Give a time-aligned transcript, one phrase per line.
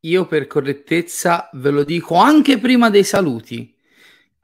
[0.00, 3.74] Io per correttezza ve lo dico anche prima dei saluti.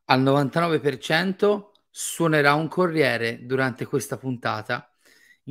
[0.07, 4.91] Al 99% suonerà un corriere durante questa puntata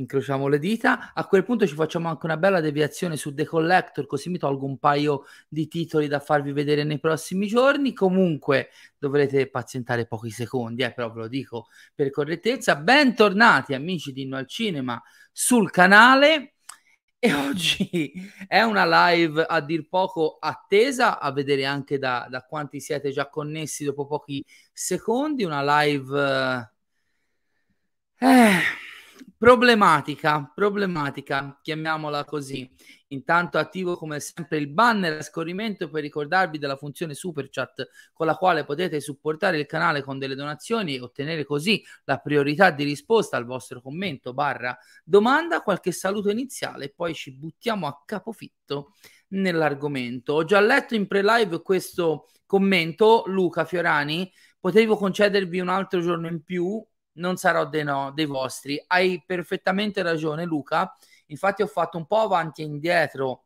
[0.00, 1.12] incrociamo le dita.
[1.14, 4.66] A quel punto ci facciamo anche una bella deviazione su The Collector, così mi tolgo
[4.66, 7.92] un paio di titoli da farvi vedere nei prossimi giorni.
[7.92, 12.76] Comunque dovrete pazientare pochi secondi, eh, però ve lo dico per correttezza.
[12.76, 15.00] Bentornati amici di Inno al Cinema
[15.32, 16.49] sul canale.
[17.22, 18.12] E oggi
[18.48, 23.28] è una live a dir poco attesa, a vedere anche da, da quanti siete già
[23.28, 25.44] connessi dopo pochi secondi.
[25.44, 26.72] Una live...
[28.18, 28.60] Eh,
[29.36, 32.70] Problematica, problematica, chiamiamola così.
[33.12, 38.26] Intanto attivo come sempre il banner a scorrimento per ricordarvi della funzione super chat con
[38.26, 42.84] la quale potete supportare il canale con delle donazioni e ottenere così la priorità di
[42.84, 48.94] risposta al vostro commento barra domanda, qualche saluto iniziale e poi ci buttiamo a capofitto
[49.30, 50.34] nell'argomento.
[50.34, 56.44] Ho già letto in pre-live questo commento, Luca Fiorani, potevo concedervi un altro giorno in
[56.44, 56.80] più,
[57.14, 58.82] non sarò dei, no, dei vostri.
[58.86, 60.96] Hai perfettamente ragione, Luca.
[61.30, 63.44] Infatti, ho fatto un po' avanti e indietro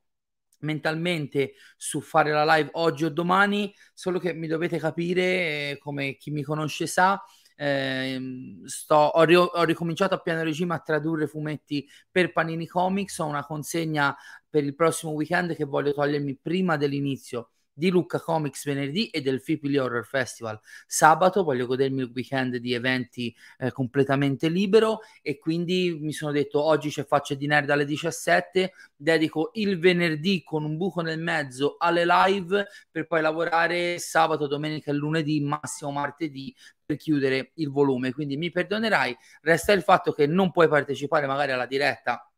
[0.60, 5.22] mentalmente su fare la live oggi o domani, solo che mi dovete capire,
[5.70, 7.22] eh, come chi mi conosce sa,
[7.56, 8.20] eh,
[8.64, 13.26] sto, ho, ri- ho, ricominciato a pieno regime a tradurre fumetti per Panini Comics, ho
[13.26, 14.16] una consegna
[14.48, 19.41] per il prossimo weekend che voglio togliermi prima dell'inizio di Lucca Comics venerdì e del
[19.41, 21.42] Fipili Horror Festival sabato.
[21.42, 26.91] Voglio godermi il weekend di eventi eh, completamente libero e quindi mi sono detto oggi
[26.91, 32.05] c'è faccia di nerd alle 17, dedico il venerdì con un buco nel mezzo alle
[32.06, 38.12] live per poi lavorare sabato, domenica e lunedì, massimo martedì per chiudere il volume.
[38.12, 42.28] Quindi mi perdonerai, resta il fatto che non puoi partecipare magari alla diretta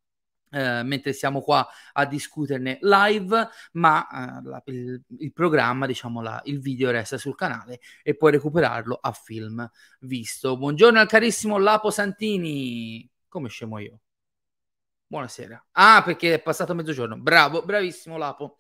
[0.50, 6.40] eh, mentre siamo qua a discuterne live, ma eh, la, il, il, programma, diciamo, la,
[6.44, 9.68] il video resta sul canale e puoi recuperarlo a film
[10.00, 10.56] visto.
[10.56, 14.00] Buongiorno al carissimo Lapo Santini, come scemo io.
[15.08, 15.66] Buonasera.
[15.72, 17.16] Ah, perché è passato mezzogiorno.
[17.18, 18.58] Bravo, bravissimo Lapo.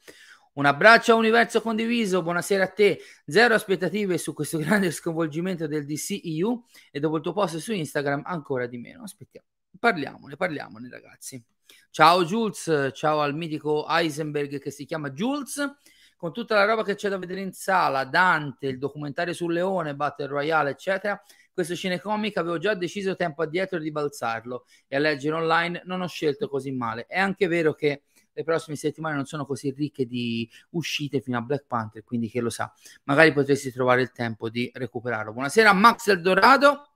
[0.54, 3.00] Un abbraccio a Universo Condiviso, buonasera a te.
[3.26, 8.22] Zero aspettative su questo grande sconvolgimento del DCEU e dopo il tuo post su Instagram
[8.24, 9.02] ancora di meno.
[9.02, 9.46] Aspettiamo.
[9.78, 11.44] Parliamone, parliamone ragazzi.
[11.90, 15.76] Ciao Jules, ciao al mitico Heisenberg che si chiama Jules,
[16.16, 19.94] con tutta la roba che c'è da vedere in sala, Dante, il documentario sul leone,
[19.94, 21.18] Battle Royale, eccetera.
[21.52, 26.06] Questo cinecomic avevo già deciso tempo addietro di balzarlo e a leggere online non ho
[26.06, 27.06] scelto così male.
[27.06, 31.40] È anche vero che le prossime settimane non sono così ricche di uscite fino a
[31.40, 32.70] Black Panther, quindi che lo sa,
[33.04, 35.32] magari potresti trovare il tempo di recuperarlo.
[35.32, 36.95] Buonasera Max Eldorado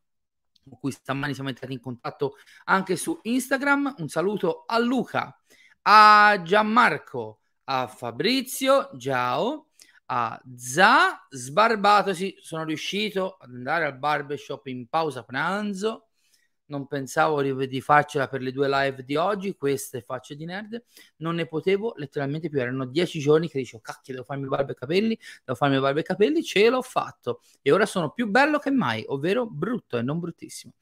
[0.70, 3.96] con cui stamani siamo entrati in contatto anche su Instagram.
[3.98, 5.38] Un saluto a Luca,
[5.82, 9.66] a Gianmarco, a Fabrizio, ciao,
[10.06, 16.09] a Za, sbarbatosi, sono riuscito ad andare al barbershop in pausa pranzo
[16.70, 20.82] non pensavo di farcela per le due live di oggi, queste facce di nerd,
[21.16, 24.74] non ne potevo letteralmente più, erano dieci giorni che dicevo cacchio devo farmi barba e
[24.74, 28.70] capelli, devo farmi barba e capelli, ce l'ho fatto e ora sono più bello che
[28.70, 30.72] mai, ovvero brutto e non bruttissimo.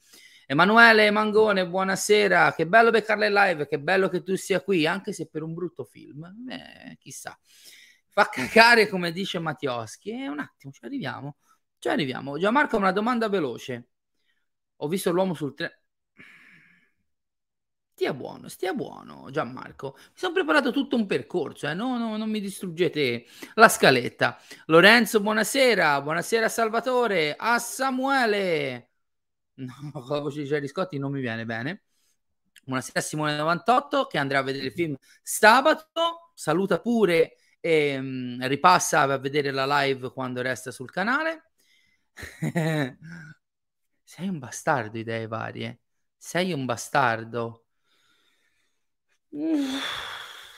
[0.50, 5.12] Emanuele Mangone, buonasera, che bello beccarla in live, che bello che tu sia qui, anche
[5.12, 7.38] se per un brutto film, eh, chissà.
[8.08, 11.36] Fa cagare come dice Mattioschi, e eh, un attimo, ci arriviamo,
[11.78, 12.38] ci arriviamo.
[12.38, 13.88] Gianmarco, una domanda veloce.
[14.78, 15.74] Ho visto l'uomo sul treno.
[17.98, 19.94] Stia buono, stia buono, Gianmarco.
[19.96, 21.74] Mi sono preparato tutto un percorso, eh?
[21.74, 23.24] no, no, non mi distruggete
[23.54, 24.38] la scaletta.
[24.66, 26.00] Lorenzo, buonasera.
[26.00, 27.34] Buonasera, Salvatore.
[27.36, 28.90] A Samuele.
[29.54, 31.82] No, con la voce di Jerry Scotti non mi viene bene.
[32.64, 36.30] Buonasera, Simone98, che andrà a vedere il film sabato.
[36.34, 41.50] Saluta pure e mh, ripassa a vedere la live quando resta sul canale.
[44.08, 45.80] Sei un bastardo, idee varie.
[46.16, 47.66] Sei un bastardo.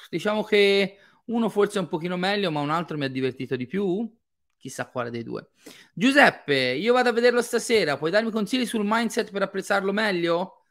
[0.09, 3.67] Diciamo che uno forse è un pochino meglio, ma un altro mi ha divertito di
[3.67, 4.09] più.
[4.57, 5.51] Chissà quale dei due.
[5.93, 7.99] Giuseppe, io vado a vederlo stasera.
[7.99, 10.63] Puoi darmi consigli sul mindset per apprezzarlo meglio?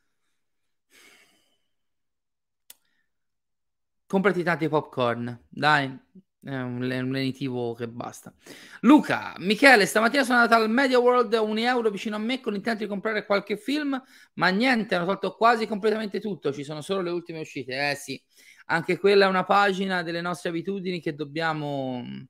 [4.08, 6.00] Comprati tanti popcorn, dai.
[6.42, 8.34] È un, lenitivo che basta.
[8.82, 12.84] Luca, Michele, stamattina sono andato al Media World un euro vicino a me con l'intento
[12.84, 14.02] di comprare qualche film,
[14.36, 17.90] ma niente, hanno tolto quasi completamente tutto, ci sono solo le ultime uscite.
[17.92, 18.22] Eh sì,
[18.68, 22.22] anche quella è una pagina delle nostre abitudini che dobbiamo mm,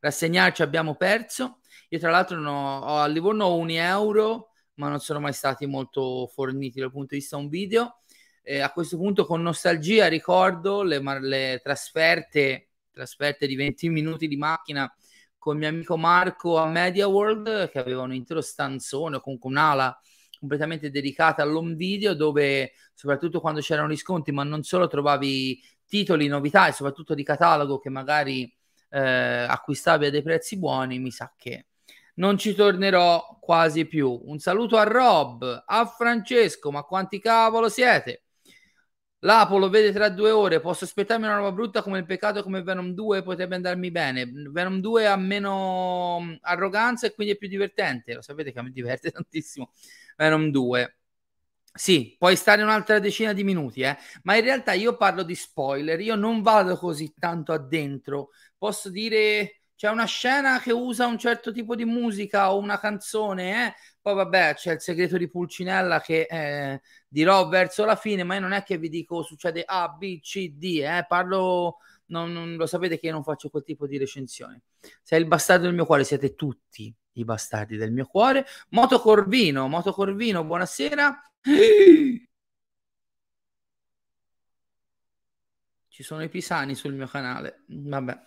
[0.00, 1.60] rassegnarci, abbiamo perso.
[1.90, 5.66] Io tra l'altro no, ho, a Livorno ho un euro, ma non sono mai stati
[5.66, 7.98] molto forniti dal punto di vista un video.
[8.42, 14.36] eh, a questo punto con nostalgia ricordo le, le trasferte, trasferte di 20 minuti di
[14.36, 14.92] macchina
[15.38, 19.98] con mio amico Marco a Media World che aveva un intero stanzone con un'ala
[20.38, 26.26] completamente dedicata all'home video dove soprattutto quando c'erano gli sconti ma non solo trovavi titoli,
[26.26, 28.52] novità e soprattutto di catalogo che magari
[28.90, 31.66] eh, acquistavi a dei prezzi buoni mi sa che
[32.14, 34.20] non ci tornerò quasi più.
[34.24, 38.24] Un saluto a Rob a Francesco ma quanti cavolo siete
[39.24, 40.60] L'Apollo vede tra due ore.
[40.60, 44.26] Posso aspettarmi una roba brutta come il peccato come Venom 2 potrebbe andarmi bene.
[44.26, 48.14] Venom 2 ha meno mm, arroganza e quindi è più divertente.
[48.14, 49.72] Lo sapete che a me diverte tantissimo
[50.16, 50.96] Venom 2.
[51.74, 53.96] Sì, puoi stare un'altra decina di minuti, eh?
[54.24, 58.30] ma in realtà io parlo di spoiler, io non vado così tanto addentro.
[58.58, 63.66] Posso dire c'è una scena che usa un certo tipo di musica o una canzone,
[63.66, 63.74] eh?
[64.02, 68.40] Poi vabbè c'è il segreto di Pulcinella che eh, dirò verso la fine, ma io
[68.40, 71.06] non è che vi dico succede A, B, C, D, eh?
[71.06, 74.62] parlo, non, non, lo sapete che io non faccio quel tipo di recensione.
[75.02, 78.44] Sei il bastardo del mio cuore, siete tutti i bastardi del mio cuore.
[78.70, 81.22] Moto Corvino, Moto Corvino, buonasera.
[85.88, 88.20] Ci sono i pisani sul mio canale, vabbè.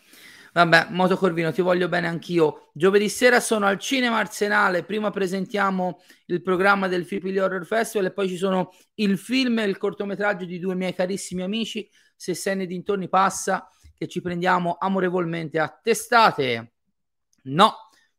[0.55, 2.69] Vabbè, Moto Corvino, ti voglio bene anch'io.
[2.71, 4.85] Giovedì sera sono al Cinema Arsenale.
[4.85, 9.65] Prima presentiamo il programma del Fipili Horror Festival e poi ci sono il film e
[9.65, 11.89] il cortometraggio di due miei carissimi amici.
[12.15, 16.75] Se sei nei dintorni passa, che ci prendiamo amorevolmente a testate.
[17.43, 17.73] No,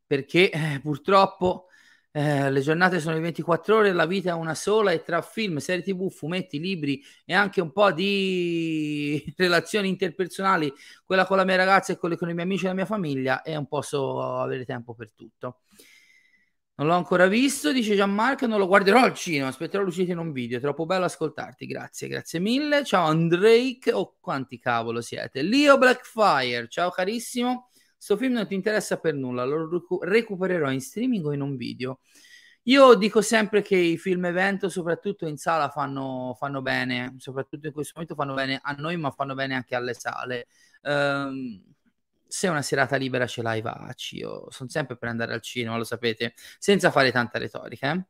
[0.07, 1.66] perché eh, purtroppo
[2.17, 5.59] eh, le giornate sono di 24 ore, la vita è una sola e tra film,
[5.59, 10.73] serie tv, fumetti, libri e anche un po' di relazioni interpersonali,
[11.05, 13.43] quella con la mia ragazza e quelle con i miei amici e la mia famiglia,
[13.43, 15.61] e non posso avere tempo per tutto.
[16.77, 20.33] Non l'ho ancora visto, dice Gianmarco, non lo guarderò al cinema, aspetterò l'uscita in un
[20.33, 22.83] video, troppo bello ascoltarti, grazie, grazie mille.
[22.83, 25.43] Ciao Andrake, oh quanti cavolo siete.
[25.43, 27.69] Leo Blackfire, ciao carissimo.
[28.07, 29.69] Sto film non ti interessa per nulla, lo
[30.01, 31.99] recupererò in streaming o in un video.
[32.65, 37.73] Io dico sempre che i film evento, soprattutto in sala, fanno, fanno, bene, soprattutto in
[37.73, 40.47] questo momento fanno bene a noi, ma fanno bene anche alle sale.
[40.83, 41.61] Um,
[42.29, 44.19] se una serata libera ce l'hai, vacci.
[44.19, 47.93] Io sono sempre per andare al cinema, lo sapete, senza fare tanta retorica.
[47.93, 48.05] Eh?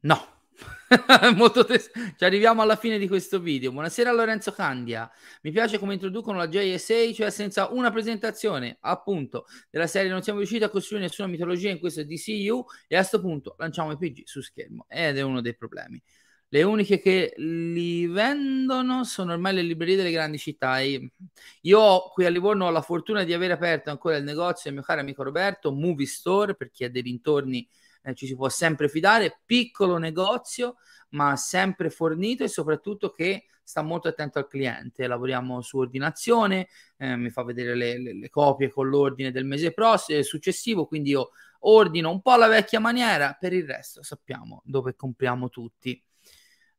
[0.00, 0.31] No,
[1.36, 3.72] Molto tes- Ci arriviamo alla fine di questo video.
[3.72, 5.10] Buonasera Lorenzo Candia.
[5.42, 10.38] Mi piace come introducono la JSA, cioè senza una presentazione, appunto, della serie non siamo
[10.38, 14.22] riusciti a costruire nessuna mitologia in questo DCU e a questo punto lanciamo i PG
[14.24, 16.00] su schermo ed è uno dei problemi.
[16.48, 20.80] Le uniche che li vendono sono ormai le librerie delle grandi città.
[20.80, 24.82] Io qui a Livorno ho la fortuna di aver aperto ancora il negozio del mio
[24.82, 27.66] caro amico Roberto, Movie Store, per chi ha dei dintorni
[28.02, 30.76] eh, ci si può sempre fidare, piccolo negozio
[31.12, 35.06] ma sempre fornito e soprattutto che sta molto attento al cliente.
[35.06, 39.72] Lavoriamo su ordinazione, eh, mi fa vedere le, le, le, copie con l'ordine del mese
[39.72, 44.62] prossimo, eh, successivo, quindi io ordino un po' alla vecchia maniera, per il resto sappiamo
[44.64, 46.02] dove compriamo tutti.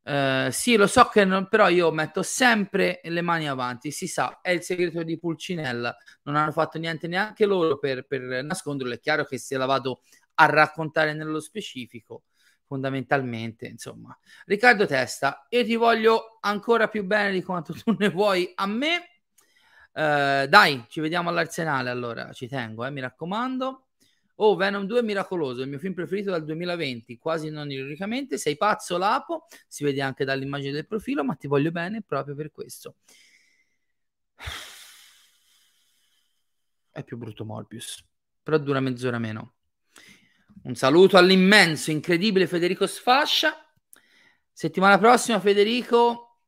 [0.06, 4.42] Uh, sì, lo so che non, però io metto sempre le mani avanti, si sa,
[4.42, 9.00] è il segreto di Pulcinella, non hanno fatto niente neanche loro per, per nasconderlo, è
[9.00, 10.02] chiaro che se la vado
[10.36, 12.24] a raccontare nello specifico
[12.66, 18.52] fondamentalmente insomma Riccardo Testa io ti voglio ancora più bene di quanto tu ne vuoi
[18.56, 18.98] a me
[19.94, 23.88] uh, dai ci vediamo all'Arsenale allora ci tengo eh, mi raccomando
[24.38, 28.38] Oh, Venom 2 è miracoloso, il mio film preferito dal 2020, quasi non ironicamente.
[28.40, 32.52] Sei pazzo, Lapo, si vede anche dall'immagine del profilo, ma ti voglio bene proprio per
[32.52, 32.96] questo.
[36.92, 38.04] È più brutto Morbius,
[38.42, 39.54] però dura mezz'ora meno.
[40.66, 43.54] Un saluto all'immenso, incredibile Federico Sfascia.
[44.50, 46.40] Settimana prossima, Federico,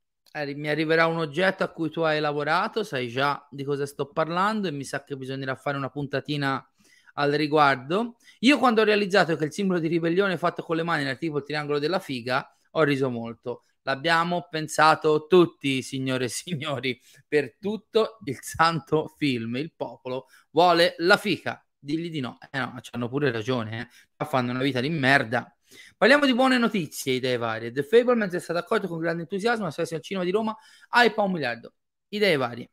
[0.55, 4.69] mi arriverà un oggetto a cui tu hai lavorato, sai già di cosa sto parlando
[4.69, 6.65] e mi sa che bisognerà fare una puntatina
[7.15, 8.15] al riguardo.
[8.39, 11.39] Io quando ho realizzato che il simbolo di ribellione fatto con le mani era tipo
[11.39, 13.63] il triangolo della figa, ho riso molto.
[13.81, 19.57] L'abbiamo pensato tutti, signore e signori, per tutto il santo film.
[19.57, 22.38] Il popolo vuole la fica digli di no.
[22.51, 24.25] Eh no, hanno pure ragione, eh.
[24.25, 25.50] fanno una vita di merda.
[25.96, 27.72] Parliamo di buone notizie, idee varie.
[27.72, 30.56] The Fablemans è stato accolto con grande entusiasmo alla al cinema di Roma,
[30.92, 31.74] hype a un miliardo.
[32.10, 32.72] Idee varie.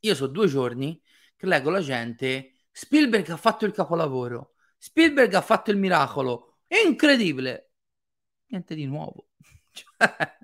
[0.00, 1.00] Io so due giorni
[1.36, 7.72] che leggo la gente, Spielberg ha fatto il capolavoro, Spielberg ha fatto il miracolo, incredibile.
[8.46, 9.28] Niente di nuovo.
[9.72, 10.38] Cioè,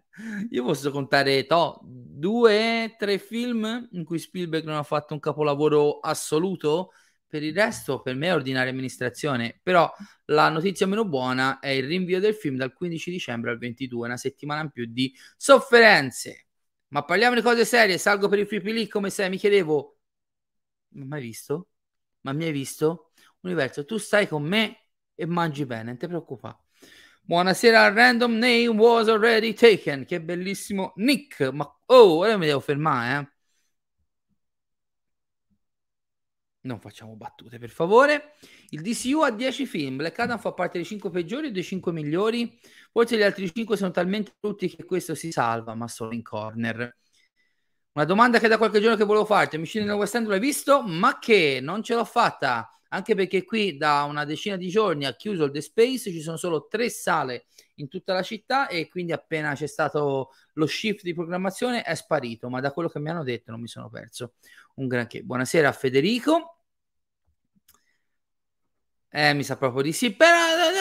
[0.50, 5.98] io posso contare to, due, tre film in cui Spielberg non ha fatto un capolavoro
[6.00, 6.92] assoluto,
[7.28, 9.58] Per il resto, per me è ordinaria amministrazione.
[9.62, 9.92] Però
[10.26, 14.16] la notizia meno buona è il rinvio del film dal 15 dicembre al 22, una
[14.16, 16.46] settimana in più di sofferenze.
[16.88, 17.98] Ma parliamo di cose serie.
[17.98, 19.98] Salgo per il free lì come sei, mi chiedevo.
[20.90, 21.70] Ma mai visto?
[22.22, 23.12] Ma mi hai visto?
[23.40, 26.58] Universo, tu stai con me e mangi bene, non ti preoccupare.
[27.22, 30.04] Buonasera, random name was already taken.
[30.04, 31.40] Che bellissimo Nick.
[31.52, 33.35] Ma oh, ora mi devo fermare, eh.
[36.66, 38.34] Non facciamo battute, per favore.
[38.70, 39.96] Il DCU ha 10 film.
[39.96, 42.58] Black Adam fa parte dei 5 peggiori o dei 5 migliori?
[42.90, 46.96] Forse gli altri 5 sono talmente brutti che questo si salva, ma solo in corner.
[47.92, 49.54] Una domanda che da qualche giorno che volevo farti.
[49.54, 50.82] Omicidi nella West End l'hai visto?
[50.82, 52.68] Ma che non ce l'ho fatta.
[52.88, 56.36] Anche perché qui da una decina di giorni ha chiuso il The Space, ci sono
[56.36, 57.46] solo tre sale
[57.76, 62.48] in tutta la città e quindi appena c'è stato lo shift di programmazione è sparito,
[62.48, 64.34] ma da quello che mi hanno detto non mi sono perso
[64.76, 65.22] un granché.
[65.22, 66.55] Buonasera a Federico.
[69.16, 70.36] Eh, mi sa proprio di sì, però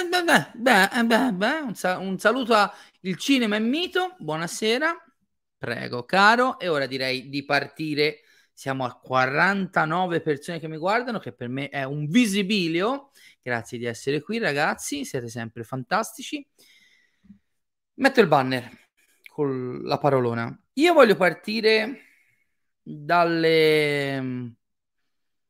[0.10, 2.70] beh, beh, beh, beh, un, sa- un saluto a
[3.01, 4.94] Il Cinema e Mito, buonasera,
[5.58, 8.20] prego caro, e ora direi di partire,
[8.54, 13.12] siamo a 49 persone che mi guardano, che per me è un visibilio,
[13.42, 16.46] grazie di essere qui ragazzi, siete sempre fantastici.
[17.96, 18.70] Metto il banner
[19.30, 20.58] con la parolona.
[20.74, 22.00] Io voglio partire
[22.82, 24.54] dalle,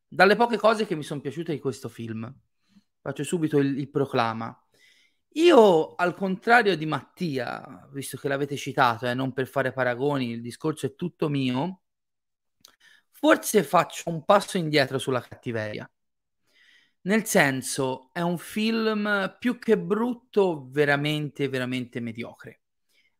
[0.08, 2.32] dalle poche cose che mi sono piaciute di questo film
[3.06, 4.52] faccio subito il, il proclama.
[5.34, 10.40] Io, al contrario di Mattia, visto che l'avete citato, eh, non per fare paragoni, il
[10.40, 11.82] discorso è tutto mio,
[13.10, 15.88] forse faccio un passo indietro sulla cattiveria.
[17.02, 22.62] Nel senso, è un film più che brutto, veramente, veramente mediocre.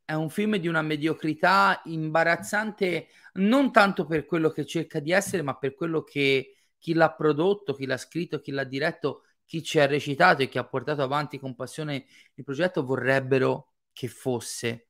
[0.05, 5.43] È un film di una mediocrità imbarazzante, non tanto per quello che cerca di essere,
[5.43, 9.79] ma per quello che chi l'ha prodotto, chi l'ha scritto, chi l'ha diretto chi ci
[9.79, 14.89] ha recitato e chi ha portato avanti con passione il progetto vorrebbero che fosse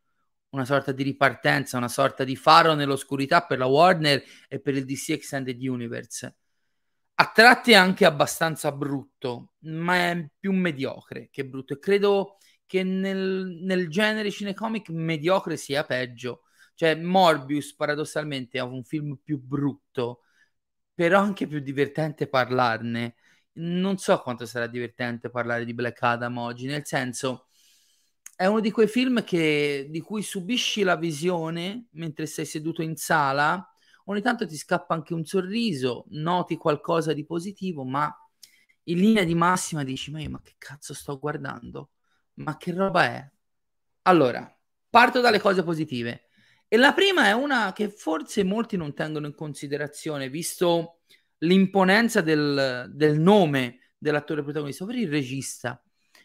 [0.50, 4.84] una sorta di ripartenza, una sorta di faro nell'oscurità per la Warner e per il
[4.84, 6.36] DC Extended Universe.
[7.18, 11.74] A tratti è anche abbastanza brutto, ma è più mediocre che brutto.
[11.74, 12.36] E credo
[12.66, 16.42] che nel, nel genere cinecomic mediocre sia peggio.
[16.74, 20.22] Cioè, Morbius paradossalmente è un film più brutto,
[20.94, 23.16] però anche più divertente parlarne
[23.56, 27.46] non so quanto sarà divertente parlare di Black Adam oggi, nel senso
[28.36, 32.94] è uno di quei film che, di cui subisci la visione mentre sei seduto in
[32.96, 33.66] sala,
[34.04, 38.14] ogni tanto ti scappa anche un sorriso, noti qualcosa di positivo, ma
[38.84, 41.92] in linea di massima dici, ma io ma che cazzo sto guardando?
[42.34, 43.30] Ma che roba è?
[44.02, 44.54] Allora,
[44.90, 46.28] parto dalle cose positive.
[46.68, 50.98] E la prima è una che forse molti non tengono in considerazione, visto
[51.38, 55.82] l'imponenza del, del nome dell'attore protagonista, ovvero il regista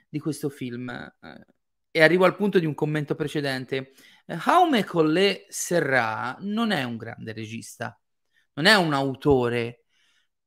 [0.10, 0.90] di questo film.
[0.90, 1.46] Eh,
[1.92, 3.94] e arrivo al punto di un commento precedente.
[4.26, 8.00] Jaume Collet Serra non è un grande regista,
[8.54, 9.84] non è un autore,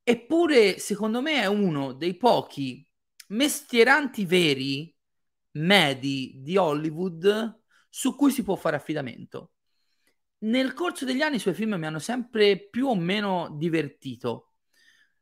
[0.03, 2.87] eppure secondo me è uno dei pochi
[3.29, 4.95] mestieranti veri,
[5.53, 9.53] medi di Hollywood su cui si può fare affidamento.
[10.45, 14.54] Nel corso degli anni i suoi film mi hanno sempre più o meno divertito.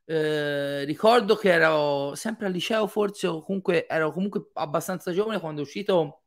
[0.05, 5.61] Eh, ricordo che ero sempre al liceo, forse, o comunque ero comunque abbastanza giovane quando
[5.61, 6.23] è uscito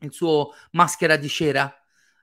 [0.00, 1.72] il suo Maschera di cera,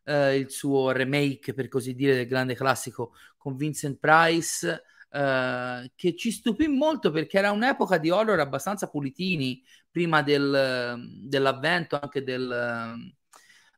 [0.06, 4.84] eh, il suo remake, per così dire, del grande classico con Vincent Price.
[5.14, 12.00] Uh, che ci stupì molto perché era un'epoca di horror abbastanza pulitini prima del, dell'avvento
[12.02, 13.14] anche del,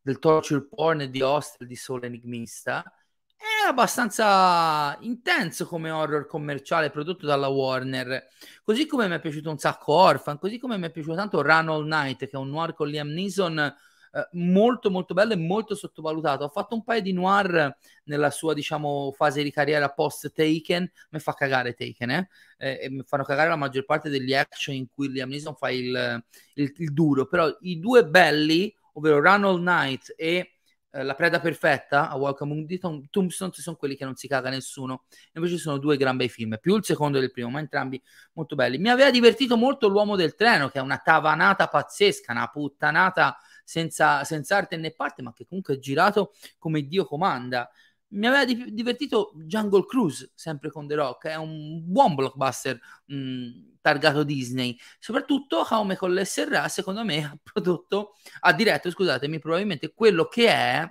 [0.02, 2.90] del torture porn di Hostel di Soul Enigmista
[3.38, 8.28] è abbastanza intenso come horror commerciale prodotto dalla Warner.
[8.64, 11.70] Così come mi è piaciuto un sacco Orphan, così come mi è piaciuto tanto Run
[11.70, 13.76] All Night, che è un noir con Liam Neeson
[14.16, 16.46] eh, molto molto bello e molto sottovalutato.
[16.46, 17.76] Ha fatto un paio di noir
[18.06, 20.90] nella sua, diciamo, fase di carriera post Taken.
[21.10, 22.30] Mi fa cagare Taken, eh?
[22.58, 25.70] eh e mi fanno cagare la maggior parte degli action in cui Liam Neeson fa
[25.70, 26.24] il,
[26.54, 27.26] il, il duro.
[27.28, 30.55] Però i due belli, ovvero Run All Night e
[30.96, 34.30] eh, la preda perfetta a Welcome Home di Tom, Tombstone sono quelli che non si
[34.30, 35.04] caga nessuno.
[35.34, 38.02] Invece sono due gran bei film più il secondo del primo ma entrambi
[38.34, 38.78] molto belli.
[38.78, 44.24] Mi aveva divertito molto l'uomo del treno che è una tavanata pazzesca una puttanata senza,
[44.24, 47.70] senza arte né parte ma che comunque è girato come Dio comanda
[48.10, 53.78] mi aveva di- divertito Jungle Cruise, sempre con The Rock, è un buon blockbuster mh,
[53.82, 54.78] targato Disney.
[55.00, 60.90] Soprattutto Jaume con l'SRA, secondo me, ha prodotto, ha diretto, scusatemi, probabilmente quello che è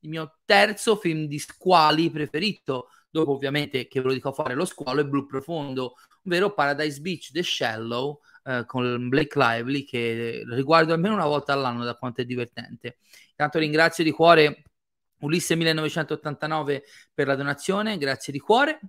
[0.00, 4.54] il mio terzo film di squali preferito dopo ovviamente che ve lo dico a fare
[4.54, 5.94] lo squalo è blu profondo,
[6.24, 11.84] ovvero Paradise Beach The Shallow eh, con Blake Lively che riguardo almeno una volta all'anno
[11.84, 12.98] da quanto è divertente.
[13.30, 14.64] Intanto ringrazio di cuore
[15.20, 18.80] Ulisse 1989 per la donazione, grazie di cuore.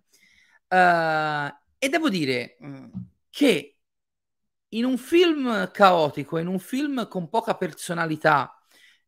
[0.67, 2.89] Uh, e devo dire uh,
[3.29, 3.77] che
[4.69, 8.59] in un film caotico, in un film con poca personalità,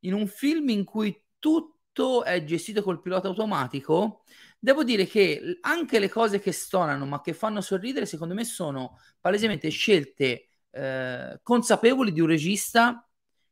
[0.01, 4.23] in un film in cui tutto è gestito col pilota automatico,
[4.59, 8.99] devo dire che anche le cose che stonano ma che fanno sorridere, secondo me, sono
[9.19, 13.07] palesemente scelte eh, consapevoli di un regista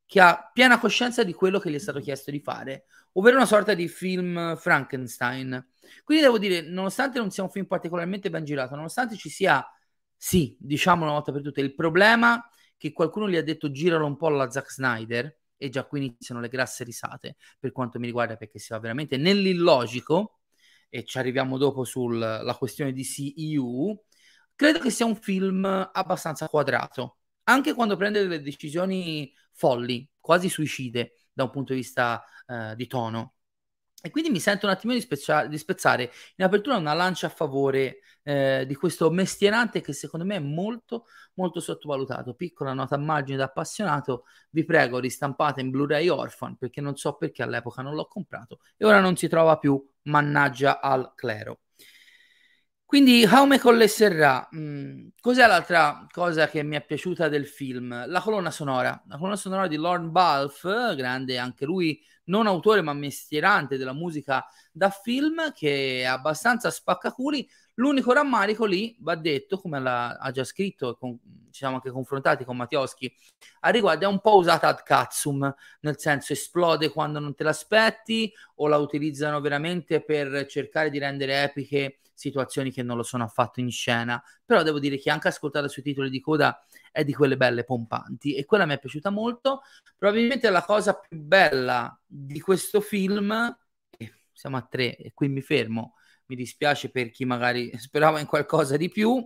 [0.06, 2.86] che ha piena coscienza di quello che gli è stato chiesto di fare,
[3.18, 5.70] ovvero una sorta di film Frankenstein.
[6.04, 9.66] Quindi devo dire, nonostante non sia un film particolarmente ben girato, nonostante ci sia,
[10.16, 14.18] sì, diciamo una volta per tutte, il problema che qualcuno gli ha detto giralo un
[14.18, 18.36] po' alla Zack Snyder, e già qui iniziano le grasse risate per quanto mi riguarda,
[18.36, 20.40] perché si va veramente nell'illogico,
[20.90, 24.04] e ci arriviamo dopo sulla questione di CEU,
[24.56, 31.14] credo che sia un film abbastanza quadrato, anche quando prende delle decisioni folli, quasi suicide
[31.36, 33.34] da un punto di vista eh, di tono.
[34.02, 37.30] E quindi mi sento un attimino di, spezza- di spezzare in apertura una lancia a
[37.32, 42.36] favore eh, di questo mestierante che secondo me è molto molto sottovalutato.
[42.36, 47.16] Piccola nota a margine da appassionato, vi prego ristampate in Blu-ray Orphan perché non so
[47.16, 51.62] perché all'epoca non l'ho comprato e ora non si trova più, mannaggia al clero.
[52.86, 58.06] Quindi Jaume Colleserra, mh, mm, cos'è l'altra cosa che mi è piaciuta del film?
[58.08, 62.94] La colonna sonora, la colonna sonora di Lorne Balfe, grande anche lui, non autore ma
[62.94, 67.48] mestierante della musica da film, che è abbastanza spaccaculi.
[67.76, 71.20] L'unico rammarico lì, va detto, come ha già scritto, con,
[71.52, 73.14] ci siamo anche confrontati con Mattioschi,
[73.62, 78.32] a riguardo è un po' usata ad cazzum, nel senso esplode quando non te l'aspetti
[78.56, 83.60] o la utilizzano veramente per cercare di rendere epiche situazioni che non lo sono affatto
[83.60, 87.38] in scena, però devo dire che anche ascoltare sui titoli di coda è di quelle
[87.38, 89.62] belle pompanti e quella mi è piaciuta molto.
[89.98, 93.58] Probabilmente la cosa più bella di questo film,
[94.32, 95.96] siamo a tre e qui mi fermo,
[96.28, 99.24] mi dispiace per chi magari sperava in qualcosa di più,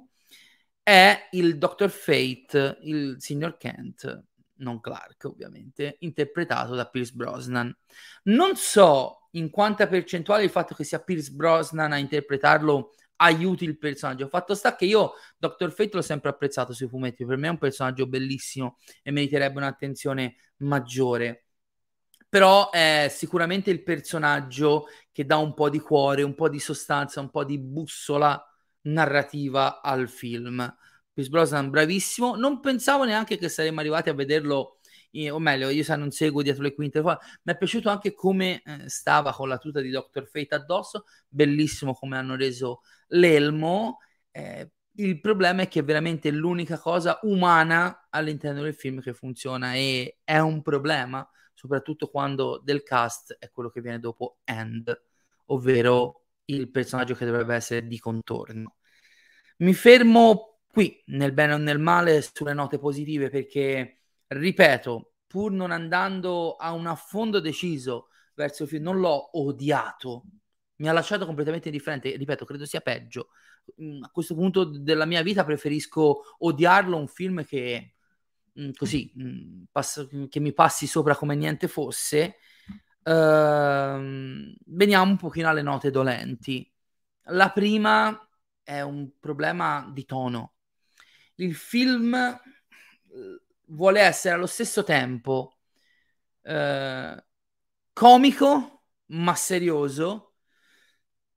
[0.82, 1.90] è il Dr.
[1.90, 4.26] Fate, il signor Kent,
[4.60, 7.76] non Clark ovviamente, interpretato da Pierce Brosnan.
[8.24, 13.78] Non so in quanta percentuale il fatto che sia Pierce Brosnan a interpretarlo aiuti il
[13.78, 14.28] personaggio.
[14.28, 15.72] Fatto sta che io Dr.
[15.72, 20.36] Fate l'ho sempre apprezzato sui fumetti, per me è un personaggio bellissimo e meriterebbe un'attenzione
[20.58, 21.49] maggiore.
[22.30, 27.20] Però è sicuramente il personaggio che dà un po' di cuore, un po' di sostanza,
[27.20, 28.42] un po' di bussola
[28.82, 30.58] narrativa al film.
[31.12, 34.80] Pierce Brosnan bravissimo, non pensavo neanche che saremmo arrivati a vederlo
[35.32, 38.88] o meglio, io se non seguo dietro le quinte, mi è piaciuto anche come eh,
[38.90, 40.28] stava con la tuta di Dr.
[40.28, 44.00] Fate addosso, bellissimo come hanno reso l'elmo.
[44.32, 49.74] Eh, il problema è che è veramente l'unica cosa umana all'interno del film che funziona
[49.76, 51.28] e è un problema,
[51.60, 54.98] soprattutto quando del cast è quello che viene dopo End,
[55.48, 58.78] ovvero il personaggio che dovrebbe essere di contorno.
[59.58, 65.72] Mi fermo qui, nel bene o nel male, sulle note positive perché ripeto, pur non
[65.72, 70.24] andando a un affondo deciso verso il film, non l'ho odiato,
[70.78, 72.16] mi ha lasciato completamente indifferente.
[72.16, 73.32] Ripeto, credo sia peggio.
[73.84, 77.96] Mm, a questo punto della mia vita preferisco odiarlo un film che
[78.60, 82.38] mm, così mm, pass- che mi passi sopra come niente fosse.
[83.04, 86.72] Uh, veniamo un pochino alle note dolenti.
[87.32, 88.28] La prima
[88.64, 90.54] è un problema di tono.
[91.36, 92.40] Il film
[93.66, 95.58] vuole essere allo stesso tempo
[96.42, 97.24] eh,
[97.94, 100.34] comico ma serioso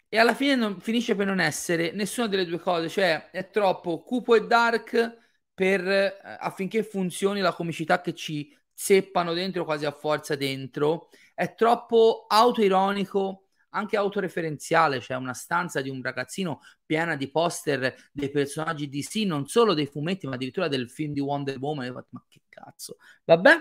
[0.09, 4.03] e alla fine non, finisce per non essere nessuna delle due cose, cioè è troppo
[4.03, 5.22] cupo e dark
[5.63, 11.55] per, eh, affinché funzioni la comicità che ci seppano dentro quasi a forza dentro, è
[11.55, 18.89] troppo autoironico anche autoreferenziale, cioè una stanza di un ragazzino piena di poster dei personaggi
[18.89, 22.05] DC, non solo dei fumetti, ma addirittura del film di Wonder Woman.
[22.09, 22.97] Ma che cazzo?
[23.25, 23.57] Vabbè,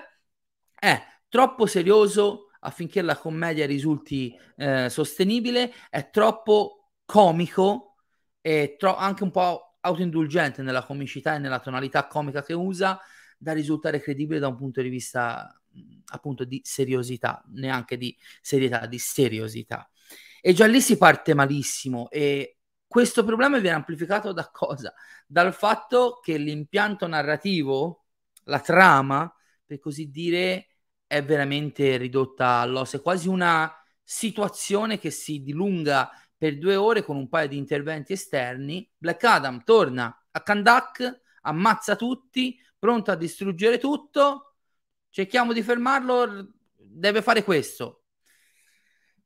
[0.73, 7.97] è troppo serioso affinché la commedia risulti eh, sostenibile, è troppo comico
[8.41, 12.99] e tro- anche un po' autoindulgente nella comicità e nella tonalità comica che usa
[13.37, 15.61] da risultare credibile da un punto di vista
[16.07, 19.89] appunto di seriosità, neanche di serietà, di seriosità.
[20.41, 24.93] E già lì si parte malissimo e questo problema viene amplificato da cosa?
[25.25, 28.05] Dal fatto che l'impianto narrativo,
[28.45, 29.33] la trama,
[29.65, 30.67] per così dire,
[31.07, 36.09] è veramente ridotta all'osso, è quasi una situazione che si dilunga
[36.41, 38.89] per due ore con un paio di interventi esterni.
[38.97, 44.55] Black Adam torna a Kandak, ammazza tutti, pronto a distruggere tutto.
[45.11, 48.05] Cerchiamo di fermarlo, deve fare questo.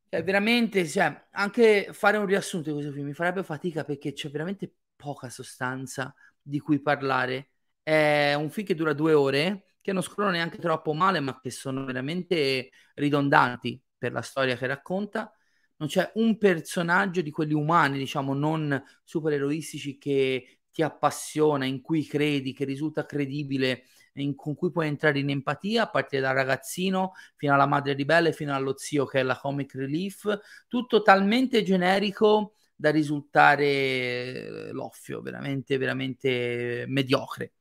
[0.09, 4.29] Cioè, veramente, cioè, anche fare un riassunto di questo film mi farebbe fatica perché c'è
[4.29, 7.51] veramente poca sostanza di cui parlare.
[7.81, 11.49] È un film che dura due ore, che non scorrono neanche troppo male, ma che
[11.49, 15.33] sono veramente ridondanti per la storia che racconta.
[15.77, 22.05] Non c'è un personaggio di quelli umani, diciamo, non supereroistici che ti appassiona, in cui
[22.05, 23.83] credi, che risulta credibile,
[24.13, 28.33] in, con cui puoi entrare in empatia, a partire dal ragazzino fino alla madre ribelle,
[28.33, 35.21] fino allo zio che è la comic relief, tutto talmente generico da risultare eh, l'offio,
[35.21, 37.53] veramente, veramente mediocre.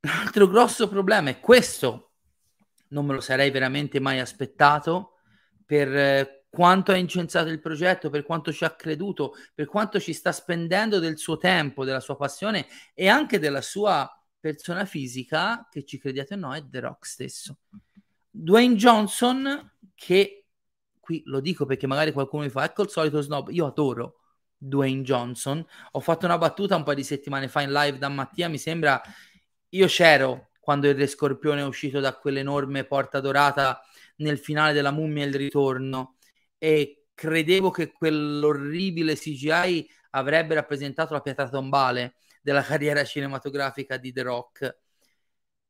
[0.00, 2.12] L'altro grosso problema è questo,
[2.88, 5.13] non me lo sarei veramente mai aspettato
[5.64, 10.12] per eh, quanto ha incensato il progetto, per quanto ci ha creduto, per quanto ci
[10.12, 15.84] sta spendendo del suo tempo, della sua passione e anche della sua persona fisica, che
[15.84, 17.58] ci crediate o no, è The Rock stesso.
[18.30, 20.46] Dwayne Johnson, che
[21.00, 24.20] qui lo dico perché magari qualcuno mi fa, ecco il solito snob, io adoro
[24.56, 28.48] Dwayne Johnson, ho fatto una battuta un paio di settimane fa in live da Mattia,
[28.48, 29.00] mi sembra,
[29.70, 33.82] io c'ero quando il Re Scorpione è uscito da quell'enorme porta dorata
[34.16, 36.16] nel finale della mummia il ritorno
[36.58, 44.22] e credevo che quell'orribile CGI avrebbe rappresentato la pietra tombale della carriera cinematografica di The
[44.22, 44.78] Rock.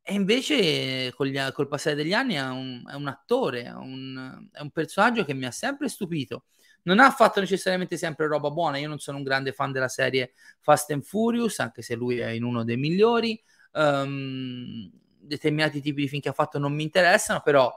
[0.07, 4.61] E invece gli, col passare degli anni è un, è un attore, è un, è
[4.61, 6.44] un, personaggio che mi ha sempre stupito.
[6.83, 10.35] Non ha fatto necessariamente sempre roba buona, io non sono un grande fan della serie
[10.61, 13.42] Fast and Furious, anche se lui è in uno dei migliori.
[13.72, 14.90] Um,
[15.26, 17.72] determinati tipi di film che ha fatto non mi interessano, però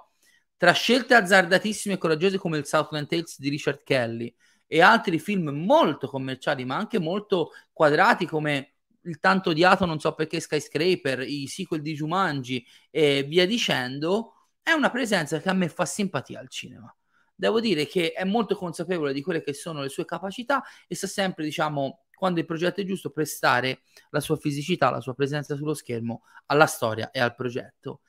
[0.58, 4.34] tra scelte azzardatissime e coraggiose come il Southland Tales di Richard Kelly
[4.66, 10.14] e altri film molto commerciali, ma anche molto quadrati come il tanto odiato non so
[10.14, 15.70] perché Skyscraper, i sequel di Jumanji e via dicendo, è una presenza che a me
[15.70, 16.94] fa simpatia al cinema.
[17.34, 21.08] Devo dire che è molto consapevole di quelle che sono le sue capacità e sa
[21.08, 25.76] sempre, diciamo, quando il progetto è giusto, prestare la sua fisicità, la sua presenza sullo
[25.76, 28.02] schermo alla storia e al progetto.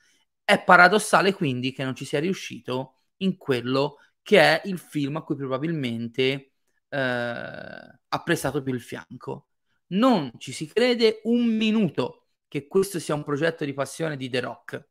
[0.49, 5.21] È paradossale quindi che non ci sia riuscito in quello che è il film a
[5.21, 6.53] cui probabilmente
[6.89, 9.49] eh, ha prestato più il fianco
[9.89, 14.39] non ci si crede un minuto che questo sia un progetto di passione di The
[14.39, 14.87] Rock.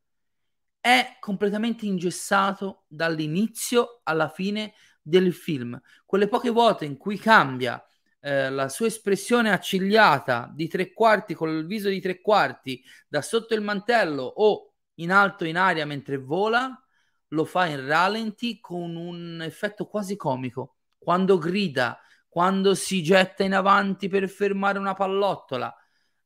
[0.79, 5.77] È completamente ingessato dall'inizio alla fine del film.
[6.05, 7.83] Quelle poche volte in cui cambia
[8.21, 13.21] eh, la sua espressione accigliata di tre quarti con il viso di tre quarti da
[13.21, 14.68] sotto il mantello o
[14.99, 16.81] in alto in aria mentre vola,
[17.29, 20.77] lo fa in rallenti con un effetto quasi comico.
[20.97, 25.73] Quando grida, quando si getta in avanti per fermare una pallottola.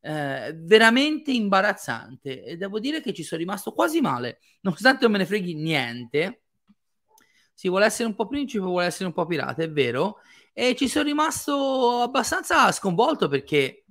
[0.06, 5.20] Eh, veramente imbarazzante e devo dire che ci sono rimasto quasi male, nonostante non me
[5.20, 6.42] ne freghi niente.
[7.54, 10.18] Si vuole essere un po' principe, vuole essere un po' pirata, è vero.
[10.52, 13.86] E ci sono rimasto abbastanza sconvolto perché,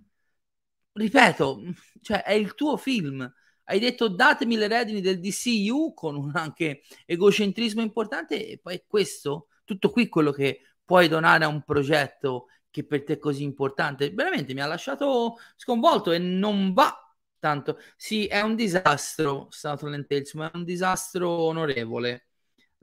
[0.92, 1.60] ripeto,
[2.02, 3.32] cioè è il tuo film.
[3.64, 9.48] Hai detto datemi le redini del DCU con un anche egocentrismo importante e poi questo,
[9.64, 14.10] tutto qui quello che puoi donare a un progetto che per te è così importante,
[14.10, 16.96] veramente mi ha lasciato sconvolto e non va
[17.38, 17.78] tanto.
[17.96, 22.28] Sì, è un disastro Southland Tales, ma è un disastro onorevole.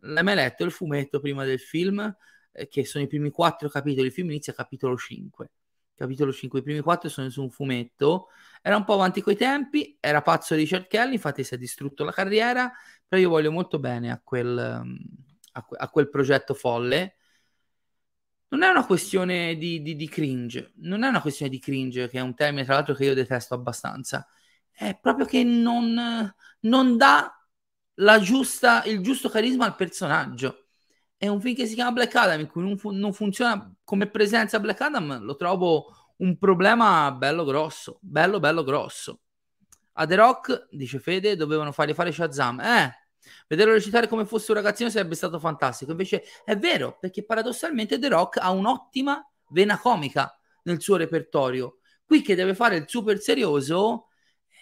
[0.01, 2.15] L'hai mai letto il fumetto prima del film?
[2.51, 5.51] Eh, che sono i primi quattro capitoli, il film inizia capitolo 5.
[5.99, 8.29] Capitolo 5, i primi quattro sono su un fumetto.
[8.61, 12.11] Era un po' avanti coi tempi, era pazzo Richard Kelly, infatti si è distrutto la
[12.13, 12.71] carriera,
[13.05, 17.15] però io voglio molto bene a quel, a, a quel progetto folle
[18.49, 22.17] non è una questione di, di, di, cringe, non è una questione di cringe, che
[22.17, 24.27] è un termine tra l'altro che io detesto abbastanza,
[24.71, 27.39] è proprio che non, non dà
[28.21, 30.68] giusta, il giusto carisma al personaggio.
[31.19, 34.09] È un film che si chiama Black Adam, in cui non, fu- non funziona come
[34.09, 39.19] presenza Black Adam, lo trovo un problema bello grosso, bello bello grosso.
[39.93, 42.61] A The Rock, dice Fede, dovevano fargli fare Shazam.
[42.61, 42.93] Eh,
[43.47, 45.91] Vederlo recitare come fosse un ragazzino sarebbe stato fantastico.
[45.91, 51.79] Invece è vero, perché paradossalmente The Rock ha un'ottima vena comica nel suo repertorio.
[52.05, 54.07] Qui che deve fare il super serioso,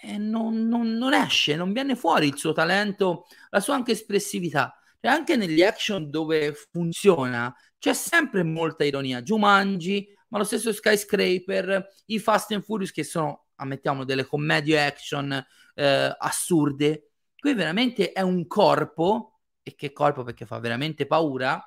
[0.02, 4.77] eh, non, non, non, esce, non viene fuori il suo talento, la sua anche espressività.
[5.00, 9.22] Cioè, anche negli action dove funziona, c'è sempre molta ironia.
[9.22, 15.46] Jumanji, ma lo stesso Skyscraper, i Fast and Furious che sono, ammettiamo, delle commedie action
[15.76, 17.08] eh, assurde,
[17.40, 20.24] Qui veramente è un corpo, e che corpo?
[20.24, 21.64] Perché fa veramente paura,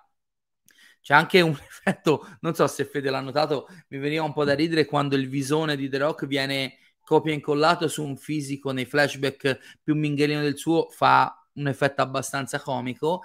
[1.01, 4.55] c'è anche un effetto, non so se Fede l'ha notato, mi veniva un po' da
[4.55, 8.85] ridere quando il visone di The Rock viene copia e incollato su un fisico nei
[8.85, 13.23] flashback più mingherino del suo, fa un effetto abbastanza comico.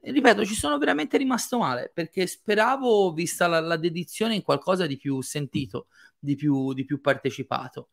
[0.00, 4.96] Ripeto, ci sono veramente rimasto male perché speravo, vista la, la dedizione, in qualcosa di
[4.96, 7.88] più sentito, di più, di più partecipato.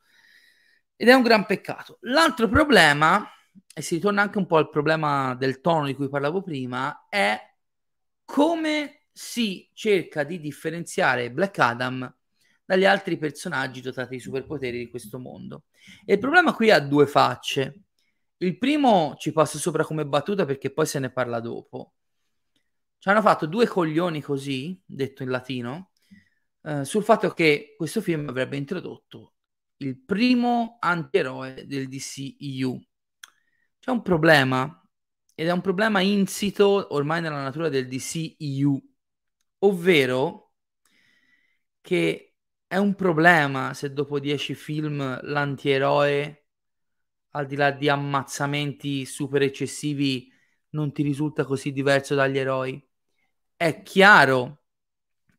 [0.95, 1.97] Ed è un gran peccato.
[2.01, 3.27] L'altro problema,
[3.73, 7.39] e si ritorna anche un po' al problema del tono di cui parlavo prima, è
[8.23, 12.15] come si cerca di differenziare Black Adam
[12.65, 15.65] dagli altri personaggi dotati di superpoteri di questo mondo.
[16.05, 17.84] E il problema qui ha due facce.
[18.37, 21.93] Il primo ci passa sopra come battuta perché poi se ne parla dopo.
[22.97, 25.91] Ci hanno fatto due coglioni così, detto in latino,
[26.63, 29.35] eh, sul fatto che questo film avrebbe introdotto
[29.77, 32.81] il primo antieroe del DCEU.
[33.79, 34.81] C'è un problema,
[35.35, 38.81] ed è un problema insito ormai nella natura del DCEU,
[39.59, 40.53] ovvero
[41.81, 42.35] che
[42.67, 46.44] è un problema se dopo dieci film l'antieroe,
[47.35, 50.31] al di là di ammazzamenti super eccessivi,
[50.69, 52.81] non ti risulta così diverso dagli eroi.
[53.55, 54.63] È chiaro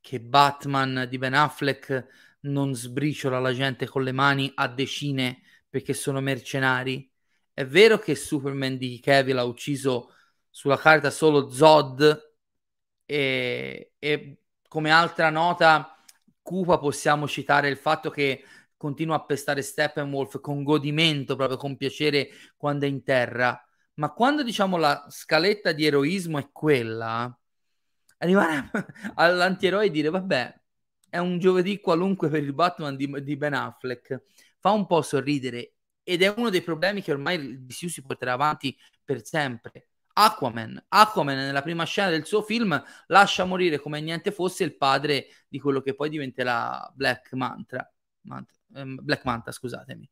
[0.01, 2.07] che Batman di Ben Affleck
[2.41, 7.11] non sbriciola la gente con le mani a decine perché sono mercenari.
[7.53, 10.13] È vero che Superman di Cavill ha ucciso
[10.51, 12.35] sulla carta solo Zod
[13.07, 15.99] e, e come altra nota
[16.43, 18.45] cupa possiamo citare il fatto che
[18.77, 23.61] continua a pestare Steppenwolf con godimento, proprio con piacere quando è in terra.
[23.95, 27.35] Ma quando diciamo la scaletta di eroismo è quella,
[28.19, 28.71] arrivare
[29.17, 30.61] all'antieroe e dire vabbè,
[31.09, 34.25] è un giovedì qualunque per il Batman di, di Ben Affleck,
[34.59, 38.77] fa un po' sorridere ed è uno dei problemi che ormai il si porterà avanti
[39.05, 39.89] per sempre.
[40.19, 45.27] Aquaman, Aquaman nella prima scena del suo film lascia morire come niente fosse il padre
[45.49, 50.09] di quello che poi diventerà Black Manta, Manta ehm, Black Manta, scusatemi.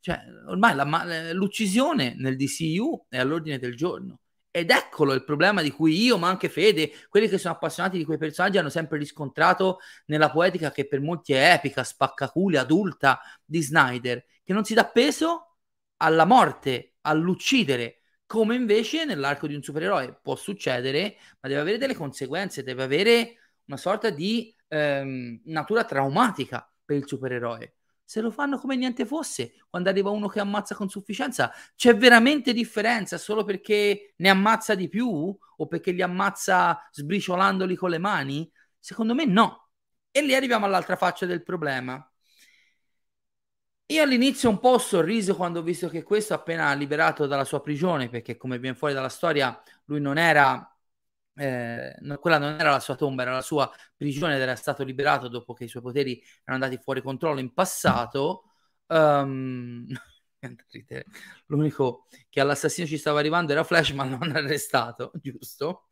[0.00, 4.20] Cioè, ormai la, l'uccisione nel DCU è all'ordine del giorno.
[4.50, 8.04] Ed eccolo il problema di cui io, ma anche Fede, quelli che sono appassionati di
[8.04, 13.62] quei personaggi hanno sempre riscontrato nella poetica che per molti è epica, spaccaculi, adulta di
[13.62, 15.56] Snyder, che non si dà peso
[15.98, 21.94] alla morte, all'uccidere, come invece nell'arco di un supereroe può succedere, ma deve avere delle
[21.94, 23.36] conseguenze, deve avere
[23.66, 27.74] una sorta di ehm, natura traumatica per il supereroe
[28.10, 32.52] se lo fanno come niente fosse, quando arriva uno che ammazza con sufficienza, c'è veramente
[32.52, 35.08] differenza solo perché ne ammazza di più
[35.56, 38.50] o perché li ammazza sbriciolandoli con le mani?
[38.80, 39.68] Secondo me no.
[40.10, 42.04] E lì arriviamo all'altra faccia del problema.
[43.86, 47.60] Io all'inizio un po' ho sorriso quando ho visto che questo appena liberato dalla sua
[47.60, 50.68] prigione, perché come viene fuori dalla storia, lui non era
[51.34, 55.28] eh, quella non era la sua tomba, era la sua prigione ed era stato liberato
[55.28, 58.44] dopo che i suoi poteri erano andati fuori controllo in passato.
[58.90, 59.86] Um,
[61.46, 65.90] l'unico che all'assassino ci stava arrivando era Flash, ma non arrestato, giusto?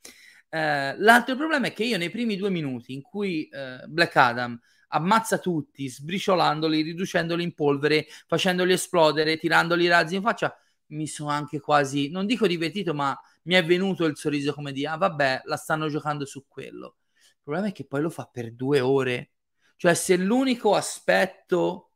[0.49, 4.59] Eh, l'altro problema è che io nei primi due minuti in cui eh, Black Adam
[4.89, 10.57] ammazza tutti, sbriciolandoli, riducendoli in polvere, facendoli esplodere, tirandoli razzi in faccia,
[10.89, 14.87] mi sono anche quasi, non dico divertito, ma mi è venuto il sorriso come di,
[14.87, 16.97] ah vabbè, la stanno giocando su quello.
[17.15, 19.31] Il problema è che poi lo fa per due ore.
[19.77, 21.93] Cioè, se l'unico aspetto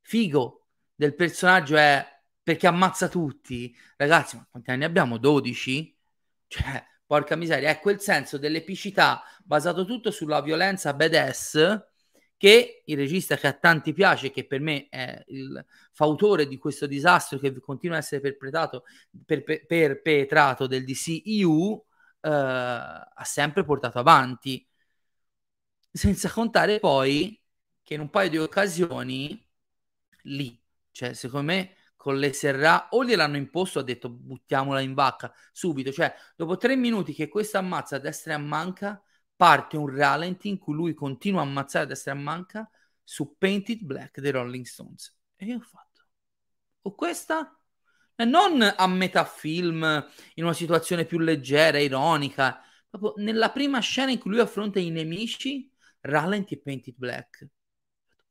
[0.00, 2.06] figo del personaggio è
[2.42, 5.18] perché ammazza tutti, ragazzi, ma quanti anni abbiamo?
[5.18, 5.96] 12?
[6.46, 11.91] Cioè, porca miseria, è quel senso dell'epicità basato tutto sulla violenza badass
[12.42, 16.88] che il regista che a tanti piace, che per me è il fautore di questo
[16.88, 18.82] disastro che continua a essere perpetrato,
[19.24, 21.86] per, per, perpetrato del DCEU,
[22.20, 24.66] eh, ha sempre portato avanti.
[25.92, 27.40] Senza contare poi
[27.80, 29.48] che in un paio di occasioni
[30.22, 35.32] lì, cioè secondo me con le serra o gliel'hanno imposto ha detto buttiamola in vacca
[35.52, 39.00] subito, cioè dopo tre minuti che questa ammazza a destra e a manca
[39.42, 42.70] parte un rallenti in cui lui continua a ammazzare a destra e a manca
[43.02, 45.12] su Painted Black dei Rolling Stones.
[45.34, 46.06] E io ho fatto.
[46.82, 47.58] O questa?
[48.14, 49.82] E non a metà film,
[50.34, 52.62] in una situazione più leggera, ironica.
[52.88, 55.68] Proprio nella prima scena in cui lui affronta i nemici,
[56.02, 57.48] rallenti e Painted Black.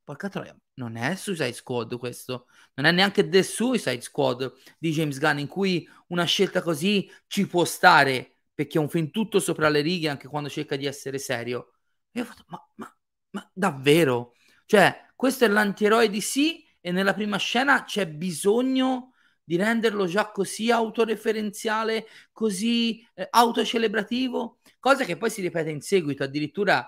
[0.05, 5.19] Porca troia, non è Suicide Squad questo, non è neanche The Suicide Squad di James
[5.19, 9.69] Gunn in cui una scelta così ci può stare perché è un film tutto sopra
[9.69, 11.73] le righe anche quando cerca di essere serio.
[12.11, 12.95] E ho fatto, ma, ma,
[13.31, 14.33] ma davvero?
[14.65, 19.11] Cioè, questo è l'antieroe di sì e nella prima scena c'è bisogno di
[19.51, 26.23] di renderlo già così autoreferenziale, così eh, autocelebrativo, cosa che poi si ripete in seguito,
[26.23, 26.87] addirittura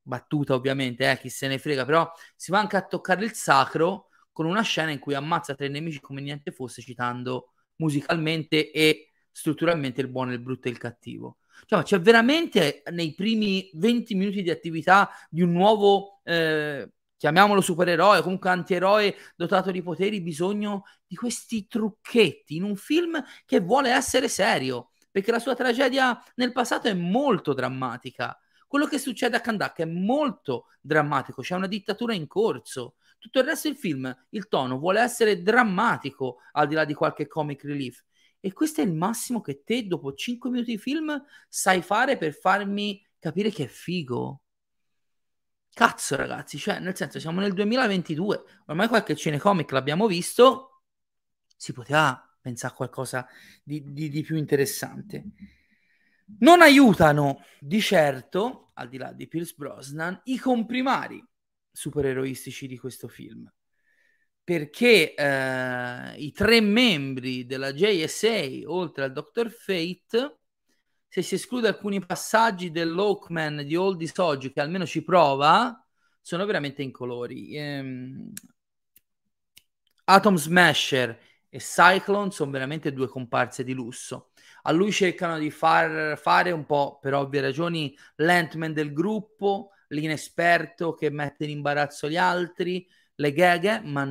[0.00, 4.08] battuta ovviamente, eh, chi se ne frega, però si va anche a toccare il sacro
[4.30, 10.00] con una scena in cui ammazza tre nemici come niente fosse, citando musicalmente e strutturalmente
[10.00, 11.38] il buono, il brutto e il cattivo.
[11.66, 18.22] Cioè, c'è veramente nei primi 20 minuti di attività di un nuovo, eh, chiamiamolo supereroe,
[18.22, 24.28] comunque antieroe dotato di poteri, bisogno di questi trucchetti in un film che vuole essere
[24.28, 28.38] serio, perché la sua tragedia nel passato è molto drammatica.
[28.66, 32.94] Quello che succede a Kandak è molto drammatico, c'è una dittatura in corso.
[33.18, 37.26] Tutto il resto del film, il tono vuole essere drammatico al di là di qualche
[37.26, 38.02] comic relief.
[38.40, 42.32] E questo è il massimo che te, dopo 5 minuti di film, sai fare per
[42.34, 44.42] farmi capire che è figo.
[45.72, 50.82] Cazzo, ragazzi, cioè, nel senso, siamo nel 2022, ormai qualche cinecomic l'abbiamo visto,
[51.54, 53.26] si poteva pensare a qualcosa
[53.62, 55.24] di, di, di più interessante.
[56.38, 61.22] Non aiutano di certo, al di là di Pierce Brosnan, i comprimari
[61.70, 63.50] supereroistici di questo film
[64.50, 69.48] perché eh, i tre membri della JSA, oltre al Dr.
[69.48, 70.38] Fate,
[71.06, 75.86] se si esclude alcuni passaggi dell'Hawkman di Oldie Soggi, che almeno ci prova,
[76.20, 77.56] sono veramente incolori.
[77.56, 78.32] Ehm,
[80.06, 81.16] Atom Smasher
[81.48, 84.32] e Cyclone sono veramente due comparse di lusso.
[84.62, 90.94] A lui cercano di far fare un po', per ovvie ragioni, l'Antman del gruppo, l'inesperto
[90.94, 92.84] che mette in imbarazzo gli altri,
[93.20, 94.06] le gaghe, ma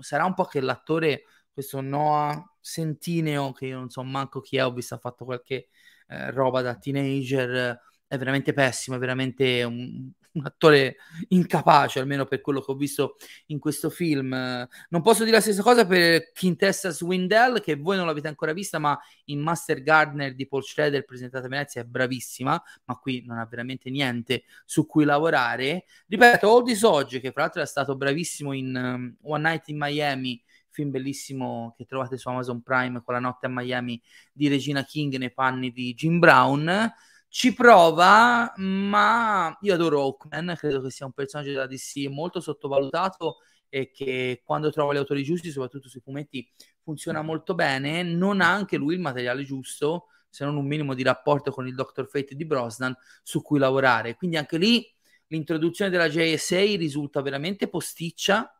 [0.00, 4.64] sarà un po' che l'attore, questo Noah Sentineo, che io non so manco chi è,
[4.64, 5.68] ho visto ha fatto qualche
[6.08, 10.96] eh, roba da teenager, è veramente pessimo, è veramente un, un attore
[11.28, 14.30] incapace, almeno per quello che ho visto in questo film.
[14.30, 18.78] Non posso dire la stessa cosa per Quintessa Swindell, che voi non l'avete ancora vista,
[18.78, 23.38] ma in Master Gardener di Paul Schrader, presentata a Venezia, è bravissima, ma qui non
[23.38, 25.84] ha veramente niente su cui lavorare.
[26.06, 30.42] Ripeto, Oldie Oggi, che fra l'altro è stato bravissimo in um, One Night in Miami,
[30.70, 34.00] film bellissimo che trovate su Amazon Prime con la notte a Miami
[34.32, 36.92] di Regina King nei panni di Jim Brown
[37.28, 43.38] ci prova, ma io adoro Hawkman, credo che sia un personaggio della DC molto sottovalutato
[43.68, 46.48] e che quando trova gli autori giusti, soprattutto sui fumetti,
[46.82, 48.02] funziona molto bene.
[48.02, 51.74] Non ha anche lui il materiale giusto, se non un minimo di rapporto con il
[51.74, 52.08] Dr.
[52.08, 54.14] Fate di Brosnan su cui lavorare.
[54.16, 54.86] Quindi anche lì
[55.28, 58.50] l'introduzione della JSA risulta veramente posticcia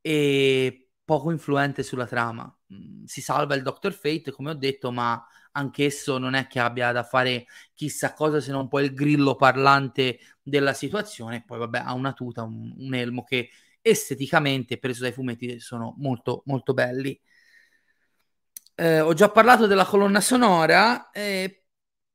[0.00, 2.44] e poco influente sulla trama.
[2.72, 3.92] Mm, si salva il Dr.
[3.92, 5.22] Fate, come ho detto, ma
[5.56, 10.18] anch'esso non è che abbia da fare chissà cosa se non poi il grillo parlante
[10.42, 11.44] della situazione.
[11.44, 16.42] Poi, vabbè, ha una tuta, un, un elmo che esteticamente, preso dai fumetti, sono molto,
[16.46, 17.20] molto belli.
[18.76, 21.10] Eh, ho già parlato della colonna sonora.
[21.10, 21.64] Eh,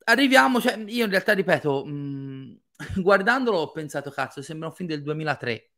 [0.05, 2.53] arriviamo, cioè, io in realtà ripeto, mh, mm,
[3.01, 5.71] guardandolo ho pensato, cazzo, sembra un film del 2003.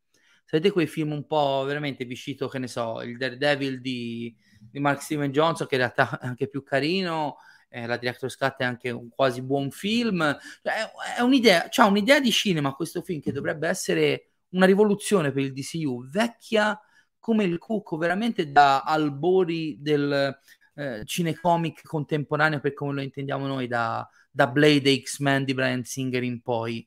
[0.45, 5.01] Sapete quei film un po' veramente vicino, che ne so, il Daredevil di, di Mark
[5.01, 7.37] Steven Johnson, che in realtà è anche più carino,
[7.71, 10.37] eh, la Director's Cut è anche un quasi buon film.
[10.61, 15.31] Cioè, è, è un'idea, c'ha un'idea di cinema questo film che dovrebbe essere una rivoluzione
[15.31, 16.79] per il DCU, vecchia
[17.17, 20.37] come il cucco, veramente da albori del
[20.75, 26.23] eh, cinecomic contemporaneo per come lo intendiamo noi, da, da Blade X-Men di Brian Singer
[26.23, 26.85] in poi.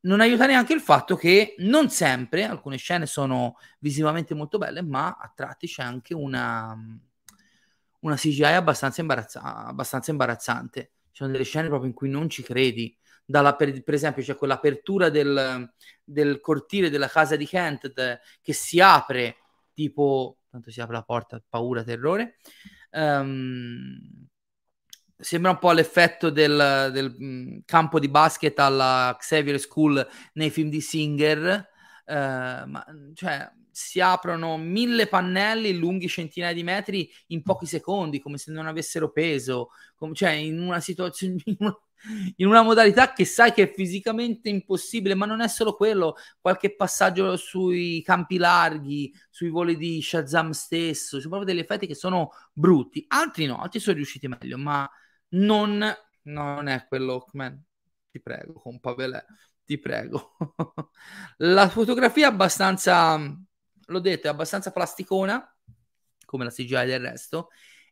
[0.00, 5.16] Non aiuta neanche il fatto che non sempre alcune scene sono visivamente molto belle, ma
[5.18, 6.76] a tratti c'è anche una,
[8.06, 10.92] una CGI abbastanza, imbarazza- abbastanza imbarazzante.
[11.10, 12.96] Ci sono delle scene proprio in cui non ci credi.
[13.24, 15.68] Per, per, esempio, c'è quell'apertura del,
[16.04, 19.38] del, cortile della casa di Kent de, che si apre
[19.72, 22.36] tipo, tanto si apre la porta, paura, terrore.
[22.92, 23.98] Um,
[25.16, 30.70] sembra un po' l'effetto del, del mm, campo di basket alla Xavier School nei film
[30.70, 31.68] di Singer.
[32.06, 38.38] Uh, ma, cioè, si aprono mille pannelli lunghi centinaia di metri in pochi secondi, come
[38.38, 41.36] se non avessero peso, come, cioè in una situazione,
[42.36, 46.74] in una, modalità che sai che è fisicamente impossibile, ma non è solo quello, qualche
[46.74, 52.30] passaggio sui campi larghi, sui voli di Shazam stesso, sono proprio degli effetti che sono
[52.54, 54.90] brutti, altri no, altri sono riusciti meglio, ma
[55.32, 55.84] non,
[56.22, 57.62] non è quello Hawkman,
[58.10, 59.22] ti prego, con Pavelè,
[59.66, 60.34] ti prego.
[61.38, 63.44] La fotografia è abbastanza
[63.86, 65.56] l'ho detto, è abbastanza plasticona,
[66.24, 67.48] come la CGI del resto,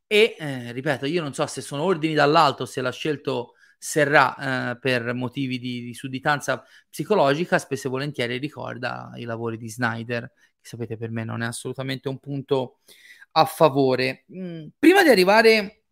[0.07, 4.79] e eh, ripeto, io non so se sono ordini dall'alto, se l'ha scelto Serra eh,
[4.79, 10.69] per motivi di, di, sudditanza psicologica, spesso e volentieri ricorda i lavori di Snyder, che
[10.69, 12.79] sapete per me non è assolutamente un punto
[13.33, 14.25] a favore.
[14.35, 15.83] Mm, prima di arrivare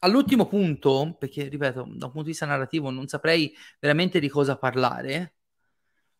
[0.00, 4.56] all'ultimo punto, perché ripeto, da un punto di vista narrativo non saprei veramente di cosa
[4.56, 5.33] parlare,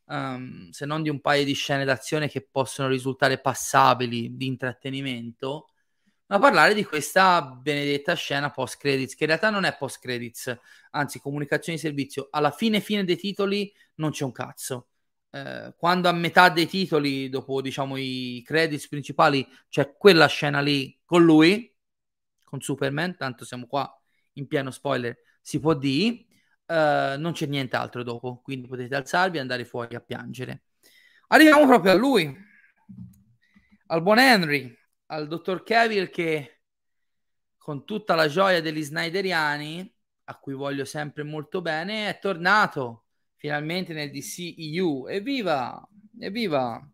[0.07, 5.69] um, se non di un paio di scene d'azione che possono risultare passabili di intrattenimento,
[6.27, 10.59] ma parlare di questa benedetta scena post credits, che in realtà non è post credits,
[10.91, 14.89] anzi comunicazione di servizio, alla fine fine dei titoli non c'è un cazzo.
[15.31, 20.99] Eh, quando a metà dei titoli, dopo diciamo i credits principali, c'è quella scena lì
[21.05, 21.73] con lui,
[22.45, 23.89] con Superman, tanto siamo qua
[24.35, 26.25] in pieno spoiler, si può dire,
[26.67, 30.65] uh, non c'è nient'altro dopo, quindi potete alzarvi e andare fuori a piangere.
[31.29, 32.37] Arriviamo proprio a lui,
[33.87, 36.61] al buon Henry, al dottor Cavill che
[37.57, 39.93] con tutta la gioia degli Snyderiani,
[40.25, 43.07] a cui voglio sempre molto bene, è tornato
[43.37, 45.07] finalmente nel DCEU.
[45.09, 45.89] Evviva!
[46.19, 46.87] Evviva!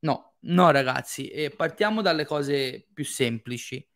[0.00, 3.86] No, no ragazzi, e partiamo dalle cose più semplici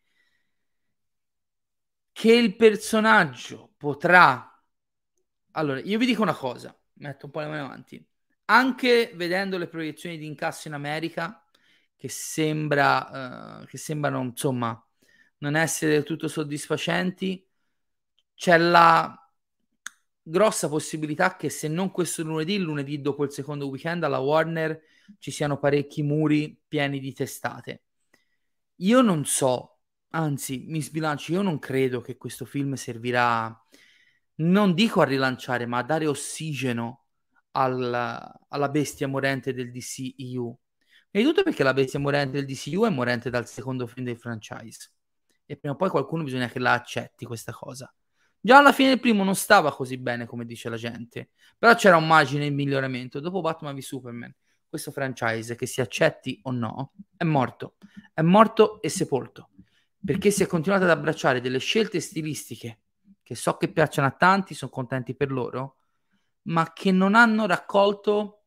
[2.11, 4.51] che il personaggio potrà...
[5.57, 8.05] Allora, io vi dico una cosa, metto un po' le mani avanti.
[8.45, 11.43] Anche vedendo le proiezioni di incasso in America,
[11.95, 14.79] che sembra, uh, che sembrano, insomma,
[15.39, 17.43] non essere del tutto soddisfacenti,
[18.35, 19.15] c'è la
[20.21, 24.79] grossa possibilità che se non questo lunedì, lunedì dopo il secondo weekend alla Warner
[25.17, 27.83] ci siano parecchi muri pieni di testate.
[28.77, 29.77] Io non so
[30.11, 33.55] Anzi, mi sbilancio, io non credo che questo film servirà,
[34.37, 37.05] non dico a rilanciare, ma a dare ossigeno
[37.51, 40.59] alla, alla bestia morente del DCEU.
[41.09, 44.91] E tutto perché la bestia morente del DCU è morente dal secondo film del franchise.
[45.45, 47.91] E prima o poi qualcuno bisogna che la accetti questa cosa.
[48.39, 51.97] Già alla fine del primo non stava così bene come dice la gente, però c'era
[51.97, 53.19] un margine di miglioramento.
[53.19, 54.33] Dopo Batman v Superman,
[54.69, 57.77] questo franchise, che si accetti o no, è morto.
[58.13, 59.49] È morto e sepolto
[60.07, 62.79] perché si è continuato ad abbracciare delle scelte stilistiche
[63.27, 65.79] che so che piacciono a tanti, sono contenti per loro,
[66.43, 68.43] ma che non hanno raccolto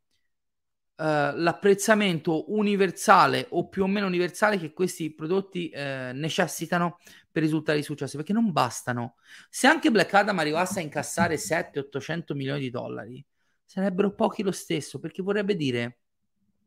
[0.96, 6.96] uh, l'apprezzamento universale o più o meno universale che questi prodotti uh, necessitano
[7.30, 9.16] per risultare di successo, perché non bastano.
[9.50, 13.22] Se anche Black Adam arrivasse a incassare 700-800 milioni di dollari,
[13.62, 15.98] sarebbero pochi lo stesso, perché vorrebbe dire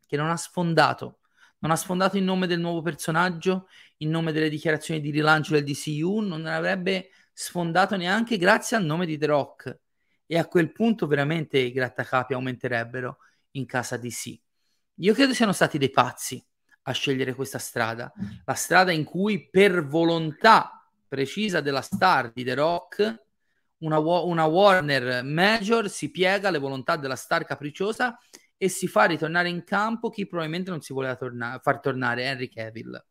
[0.06, 1.18] che non ha sfondato
[1.64, 5.64] non ha sfondato in nome del nuovo personaggio, in nome delle dichiarazioni di rilancio del
[5.64, 9.80] DCU, non avrebbe sfondato neanche grazie al nome di The Rock.
[10.26, 13.18] E a quel punto veramente i grattacapi aumenterebbero
[13.52, 14.40] in casa DC.
[14.98, 16.44] Io credo siano stati dei pazzi
[16.84, 18.12] a scegliere questa strada,
[18.46, 23.22] la strada in cui per volontà precisa della star di The Rock
[23.84, 28.18] una, una Warner Major si piega alle volontà della star capricciosa
[28.58, 32.48] e si fa ritornare in campo chi probabilmente non si voleva torna- far tornare Henry
[32.48, 33.04] Cavill.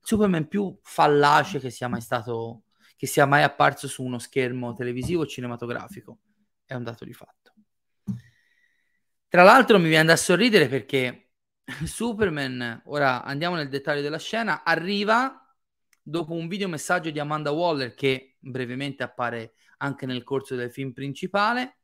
[0.00, 2.62] Superman più fallace che sia mai stato,
[2.96, 6.18] che sia mai apparso su uno schermo televisivo o cinematografico.
[6.64, 7.52] È un dato di fatto.
[9.28, 11.30] Tra l'altro mi viene da sorridere perché
[11.84, 15.40] Superman, ora andiamo nel dettaglio della scena, arriva
[16.00, 20.92] dopo un video messaggio di Amanda Waller che brevemente appare anche nel corso del film
[20.92, 21.76] principale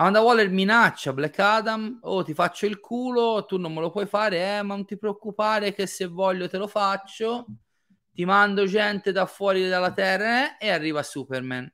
[0.00, 4.06] Amanda Waller minaccia Black Adam, oh ti faccio il culo, tu non me lo puoi
[4.06, 7.46] fare, eh, ma non ti preoccupare che se voglio te lo faccio,
[8.18, 11.72] ti mando gente da fuori dalla terra eh, e arriva Superman.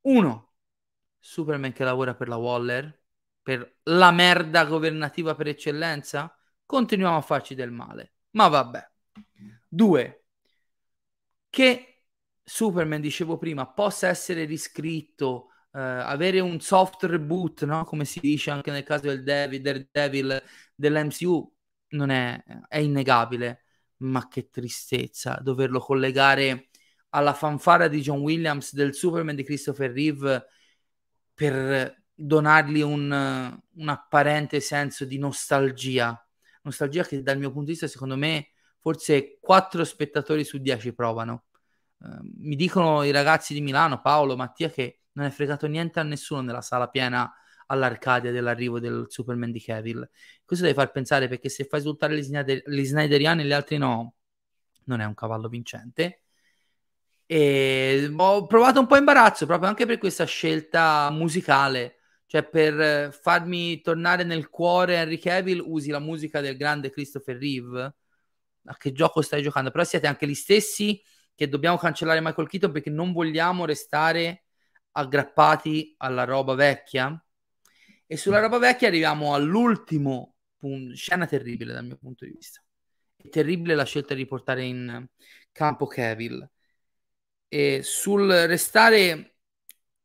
[0.00, 0.54] Uno,
[1.20, 3.04] Superman che lavora per la Waller,
[3.40, 6.36] per la merda governativa per eccellenza,
[6.66, 8.90] continuiamo a farci del male, ma vabbè.
[9.68, 10.24] Due,
[11.48, 12.02] che
[12.42, 17.84] Superman, dicevo prima, possa essere riscritto uh, avere un soft reboot, no?
[17.84, 20.42] come si dice anche nel caso del Devil, Daredevil
[20.74, 21.56] dell'MCU,
[21.90, 23.62] non è, è innegabile,
[23.98, 26.68] ma che tristezza doverlo collegare
[27.10, 30.46] alla fanfara di John Williams del Superman di Christopher Reeve
[31.32, 36.20] per donargli un, un apparente senso di nostalgia.
[36.62, 41.44] Nostalgia che dal mio punto di vista, secondo me, forse quattro spettatori su dieci provano.
[41.98, 46.02] Uh, mi dicono i ragazzi di Milano, Paolo, Mattia, che non è fregato niente a
[46.02, 47.32] nessuno nella sala piena
[47.68, 50.08] all'Arcadia dell'arrivo del Superman di Cavill.
[50.44, 53.78] Questo deve far pensare perché se fai esultare gli, Snyder- gli Snyderiani e gli altri
[53.78, 54.14] no,
[54.84, 56.22] non è un cavallo vincente.
[57.26, 61.96] E ho provato un po' imbarazzo proprio anche per questa scelta musicale.
[62.26, 67.94] Cioè, per farmi tornare nel cuore Henry Cavill, usi la musica del grande Christopher Reeve.
[68.64, 69.70] A che gioco stai giocando?
[69.70, 71.02] Però siete anche gli stessi
[71.34, 74.44] che dobbiamo cancellare Michael Keaton perché non vogliamo restare
[74.92, 77.22] aggrappati alla roba vecchia.
[78.10, 82.62] E sulla roba vecchia arriviamo all'ultimo punto, scena terribile dal mio punto di vista.
[83.16, 85.06] è terribile la scelta di portare in
[85.52, 86.48] campo Cavill.
[87.48, 89.36] E sul restare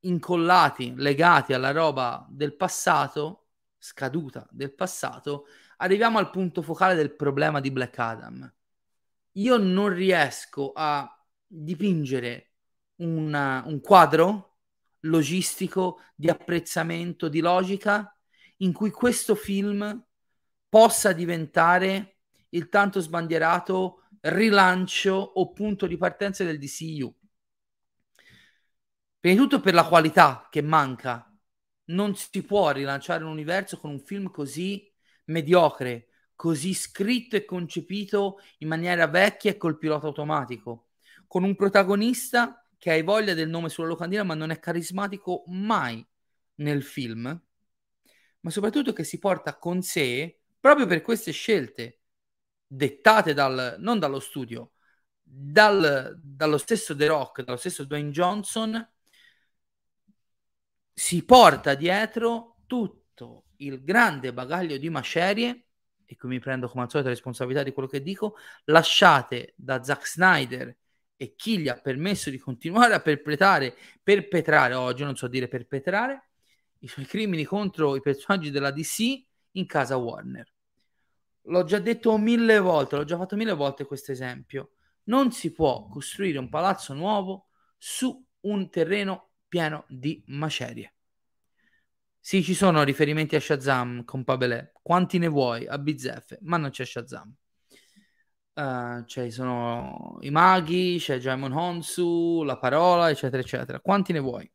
[0.01, 3.47] incollati, legati alla roba del passato,
[3.78, 5.45] scaduta del passato,
[5.78, 8.54] arriviamo al punto focale del problema di Black Adam.
[9.34, 11.10] Io non riesco a
[11.47, 12.51] dipingere
[12.97, 14.53] una, un quadro
[15.04, 18.16] logistico di apprezzamento, di logica,
[18.58, 20.06] in cui questo film
[20.70, 22.18] possa diventare
[22.49, 27.14] il tanto sbandierato rilancio o punto di partenza del DCU.
[29.20, 31.28] Prima di tutto per la qualità che manca.
[31.86, 34.89] Non si può rilanciare un universo con un film così
[35.26, 40.89] mediocre, così scritto e concepito in maniera vecchia e col pilota automatico,
[41.28, 46.05] con un protagonista che hai voglia del nome sulla locandina ma non è carismatico mai
[46.55, 47.41] nel film,
[48.41, 52.01] ma soprattutto che si porta con sé, proprio per queste scelte
[52.67, 54.71] dettate dal, non dallo studio,
[55.21, 58.86] dal, dallo stesso The Rock, dallo stesso Dwayne Johnson,
[60.91, 65.67] si porta dietro tutto il grande bagaglio di macerie,
[66.05, 69.81] e qui mi prendo come al solito la responsabilità di quello che dico, lasciate da
[69.81, 70.77] Zack Snyder
[71.16, 76.30] e chi gli ha permesso di continuare a perpetrare, perpetrare oggi, non so dire perpetrare,
[76.80, 80.51] i suoi crimini contro i personaggi della DC in casa Warner.
[81.47, 84.74] L'ho già detto mille volte, l'ho già fatto mille volte questo esempio.
[85.05, 87.47] Non si può costruire un palazzo nuovo
[87.78, 90.93] su un terreno pieno di macerie.
[92.20, 96.70] Sì, ci sono riferimenti a Shazam con Pabelè, quanti ne vuoi a bizzeffe, ma non
[96.70, 97.36] c'è Shazam.
[98.56, 103.80] Uh, ci sono i maghi, c'è Jaimon Honsu, la parola, eccetera, eccetera.
[103.80, 104.49] Quanti ne vuoi?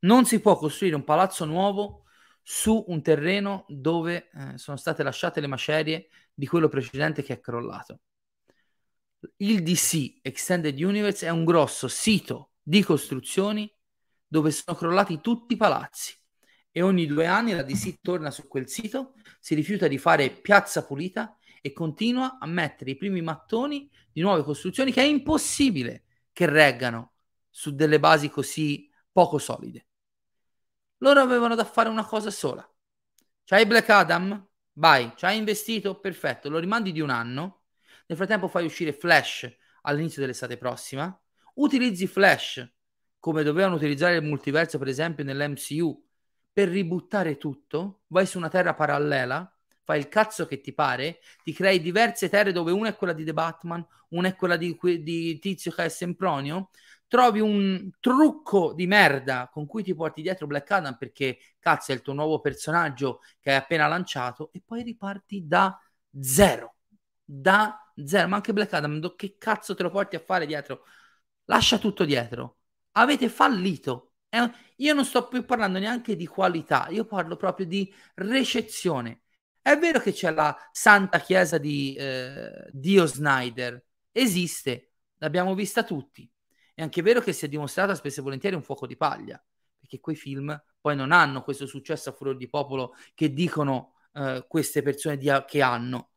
[0.00, 2.04] Non si può costruire un palazzo nuovo
[2.42, 7.40] su un terreno dove eh, sono state lasciate le macerie di quello precedente che è
[7.40, 8.00] crollato.
[9.36, 13.72] Il DC Extended Universe è un grosso sito di costruzioni
[14.26, 16.14] dove sono crollati tutti i palazzi
[16.70, 20.84] e ogni due anni la DC torna su quel sito, si rifiuta di fare piazza
[20.84, 26.46] pulita e continua a mettere i primi mattoni di nuove costruzioni che è impossibile che
[26.46, 27.14] reggano
[27.50, 29.86] su delle basi così poco solide.
[30.98, 32.68] Loro avevano da fare una cosa sola.
[33.44, 34.46] C'hai Black Adam?
[34.74, 35.98] Vai, ci hai investito?
[35.98, 37.62] Perfetto, lo rimandi di un anno.
[38.06, 39.50] Nel frattempo fai uscire Flash
[39.82, 41.20] all'inizio dell'estate prossima.
[41.54, 42.72] Utilizzi Flash
[43.18, 46.06] come dovevano utilizzare il multiverso, per esempio, nell'MCU
[46.52, 48.02] per ributtare tutto.
[48.08, 49.57] Vai su una terra parallela
[49.88, 53.24] fai il cazzo che ti pare, ti crei diverse terre dove una è quella di
[53.24, 56.68] The Batman, una è quella di, di Tizio che è Sempronio,
[57.06, 61.94] trovi un trucco di merda con cui ti porti dietro Black Adam perché cazzo è
[61.94, 65.80] il tuo nuovo personaggio che hai appena lanciato e poi riparti da
[66.20, 66.74] zero.
[67.24, 70.84] Da zero, ma anche Black Adam, che cazzo te lo porti a fare dietro?
[71.46, 72.58] Lascia tutto dietro.
[72.92, 74.12] Avete fallito.
[74.76, 79.22] io non sto più parlando neanche di qualità, io parlo proprio di recezione.
[79.60, 86.30] È vero che c'è la santa chiesa di eh, Dio Snyder, esiste, l'abbiamo vista tutti.
[86.74, 89.42] È anche vero che si è dimostrata spesso e volentieri un fuoco di paglia,
[89.78, 94.44] perché quei film poi non hanno questo successo a furore di popolo che dicono eh,
[94.48, 96.10] queste persone di, che hanno.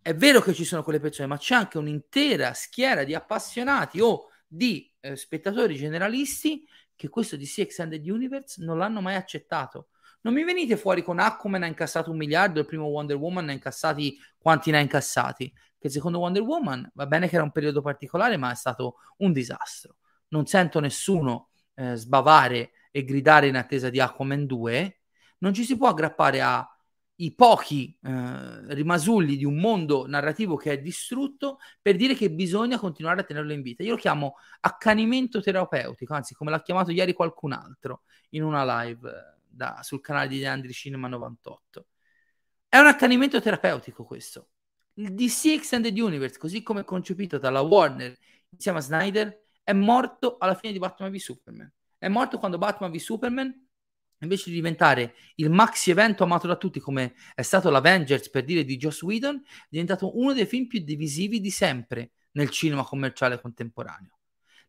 [0.00, 4.28] È vero che ci sono quelle persone, ma c'è anche un'intera schiera di appassionati o
[4.46, 6.64] di eh, spettatori generalisti
[6.94, 9.88] che questo DC Extended Universe non l'hanno mai accettato
[10.26, 13.52] non mi venite fuori con Aquaman ha incassato un miliardo, il primo Wonder Woman ha
[13.52, 15.52] incassati quanti ne ha incassati?
[15.78, 19.32] Che secondo Wonder Woman va bene che era un periodo particolare, ma è stato un
[19.32, 19.98] disastro.
[20.30, 25.00] Non sento nessuno eh, sbavare e gridare in attesa di Aquaman 2.
[25.38, 30.80] Non ci si può aggrappare ai pochi eh, rimasugli di un mondo narrativo che è
[30.80, 33.84] distrutto per dire che bisogna continuare a tenerlo in vita.
[33.84, 39.35] Io lo chiamo accanimento terapeutico, anzi come l'ha chiamato ieri qualcun altro in una live
[39.56, 41.86] da, sul canale di Andri Cinema 98.
[42.68, 44.50] È un accanimento terapeutico questo.
[44.94, 48.16] Il DC Extended Universe, così come concepito dalla Warner
[48.50, 51.72] insieme a Snyder, è morto alla fine di Batman v Superman.
[51.98, 53.66] È morto quando Batman v Superman,
[54.20, 58.64] invece di diventare il maxi evento amato da tutti come è stato l'Avengers per dire
[58.64, 63.40] di Joss Whedon, è diventato uno dei film più divisivi di sempre nel cinema commerciale
[63.40, 64.18] contemporaneo.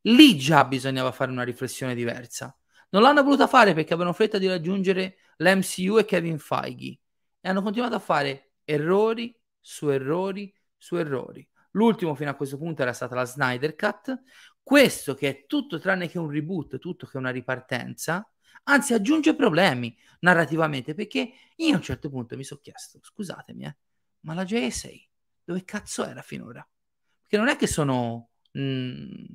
[0.02, 2.56] Lì già bisognava fare una riflessione diversa.
[2.90, 7.00] Non l'hanno voluta fare perché avevano fretta di raggiungere l'MCU e Kevin Feige
[7.40, 11.48] e hanno continuato a fare errori su errori su errori.
[11.72, 14.22] L'ultimo fino a questo punto era stata la Snyder Cut.
[14.62, 18.30] Questo che è tutto tranne che un reboot, tutto che una ripartenza,
[18.64, 23.78] anzi aggiunge problemi narrativamente perché io a un certo punto mi sono chiesto, scusatemi, eh,
[24.22, 24.90] ma la JSA
[25.44, 26.68] Dove cazzo era finora?
[27.22, 29.26] Perché non è che sono mh, mm,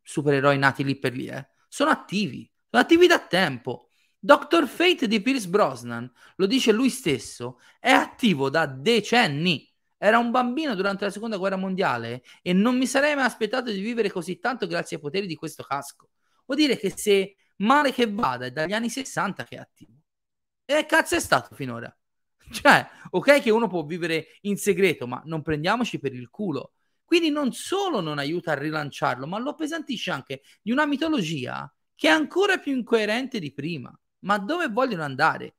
[0.00, 1.48] supereroi nati lì per lì, eh.
[1.68, 3.90] Sono attivi, sono attivi da tempo.
[4.18, 4.66] Dr.
[4.66, 9.70] Fate di Pierce Brosnan, lo dice lui stesso, è attivo da decenni.
[9.98, 13.80] Era un bambino durante la seconda guerra mondiale e non mi sarei mai aspettato di
[13.80, 16.08] vivere così tanto grazie ai poteri di questo casco.
[16.46, 19.92] Vuol dire che se male che vada è dagli anni 60 che è attivo.
[20.64, 21.94] E cazzo è stato finora?
[22.52, 26.72] Cioè, ok che uno può vivere in segreto, ma non prendiamoci per il culo.
[27.04, 31.70] Quindi non solo non aiuta a rilanciarlo, ma lo appesantisce anche di una mitologia
[32.02, 33.96] che è ancora più incoerente di prima.
[34.24, 35.54] Ma dove vogliono andare?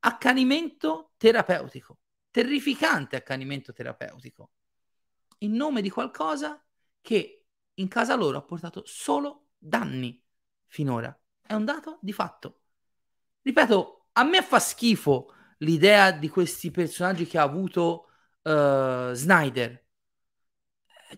[0.00, 2.00] Accanimento terapeutico,
[2.30, 4.50] terrificante accanimento terapeutico,
[5.38, 6.62] in nome di qualcosa
[7.00, 10.22] che in casa loro ha portato solo danni
[10.66, 11.18] finora.
[11.40, 12.60] È un dato di fatto.
[13.40, 18.08] Ripeto, a me fa schifo l'idea di questi personaggi che ha avuto
[18.42, 19.83] uh, Snyder.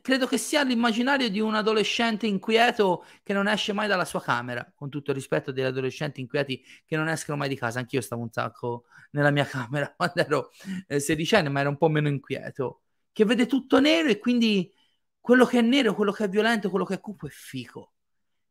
[0.01, 4.71] Credo che sia l'immaginario di un adolescente inquieto che non esce mai dalla sua camera,
[4.75, 7.79] con tutto il rispetto degli adolescenti inquieti che non escono mai di casa.
[7.79, 10.51] Anch'io stavo un sacco nella mia camera quando ero
[10.89, 12.83] eh, sedicenne, ma ero un po' meno inquieto.
[13.13, 14.73] Che vede tutto nero e quindi
[15.21, 17.93] quello che è nero, quello che è violento, quello che è cupo è fico.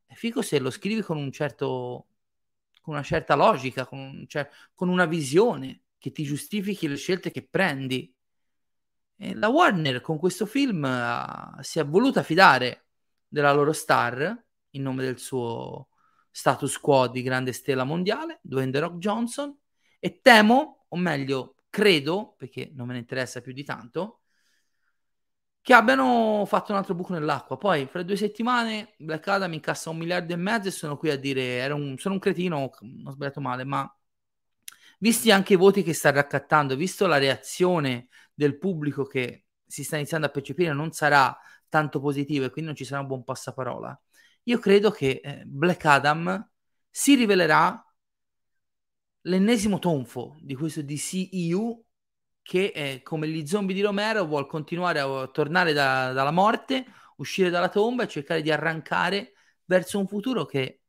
[0.05, 2.07] È fico se lo scrivi con un certo
[2.85, 7.47] con una certa logica, con, cioè, con una visione che ti giustifichi le scelte che
[7.47, 8.14] prendi.
[9.17, 12.87] La Warner con questo film uh, si è voluta fidare
[13.27, 15.87] della loro star in nome del suo
[16.29, 19.57] status quo di grande stella mondiale, Dwayne The Rock Johnson,
[19.99, 24.19] e temo, o meglio, credo, perché non me ne interessa più di tanto,
[25.61, 27.57] che abbiano fatto un altro buco nell'acqua.
[27.57, 31.17] Poi, fra due settimane, Black Adam incassa un miliardo e mezzo e sono qui a
[31.17, 33.89] dire un, sono un cretino, ho sbagliato male, ma
[34.99, 39.95] visti anche i voti che sta raccattando, visto la reazione del pubblico che si sta
[39.97, 41.37] iniziando a percepire non sarà
[41.69, 43.99] tanto positiva e quindi non ci sarà un buon passaparola,
[44.43, 46.49] io credo che eh, Black Adam
[46.89, 47.83] si rivelerà
[49.21, 51.83] l'ennesimo tonfo di questo DCEU
[52.41, 56.85] che eh, come gli zombie di Romero vuole continuare a tornare da, dalla morte,
[57.17, 59.33] uscire dalla tomba e cercare di arrancare
[59.65, 60.81] verso un futuro che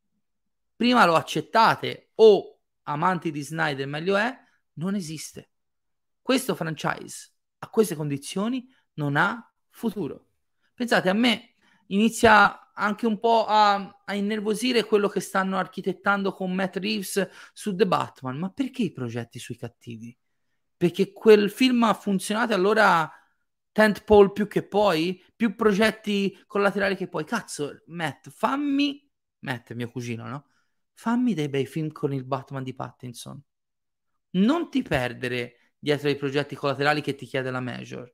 [0.76, 2.55] prima lo accettate o
[2.86, 4.36] amanti di Snyder meglio è,
[4.74, 5.50] non esiste.
[6.20, 10.28] Questo franchise a queste condizioni non ha futuro.
[10.74, 11.54] Pensate, a me
[11.86, 17.74] inizia anche un po' a, a, innervosire quello che stanno architettando con Matt Reeves su
[17.74, 18.38] The Batman.
[18.38, 20.16] Ma perché i progetti sui cattivi?
[20.76, 23.10] perché quel film ha funzionato allora
[23.72, 27.24] tentpole più che poi, più progetti collaterali che poi.
[27.24, 29.08] Cazzo, Matt, fammi,
[29.40, 30.46] Matt, mio cugino, no?
[30.98, 33.38] Fammi dei bei film con il Batman di Pattinson.
[34.30, 38.10] Non ti perdere dietro ai progetti collaterali che ti chiede la Major.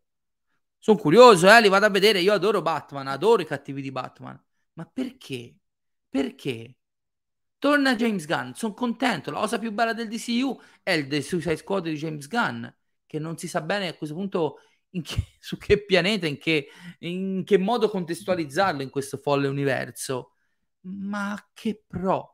[0.79, 2.19] Sono curioso, eh, li vado a vedere.
[2.21, 4.39] Io adoro Batman, adoro i cattivi di Batman.
[4.73, 5.55] Ma perché?
[6.09, 6.77] Perché?
[7.59, 9.31] Torna James Gunn, sono contento.
[9.31, 12.67] La cosa più bella del DCU è il The Suicide Squad di James Gunn,
[13.07, 14.59] che non si sa bene a questo punto
[14.91, 16.67] che, su che pianeta, in che,
[16.99, 20.33] in che modo contestualizzarlo in questo folle universo.
[20.81, 22.32] Ma che pro!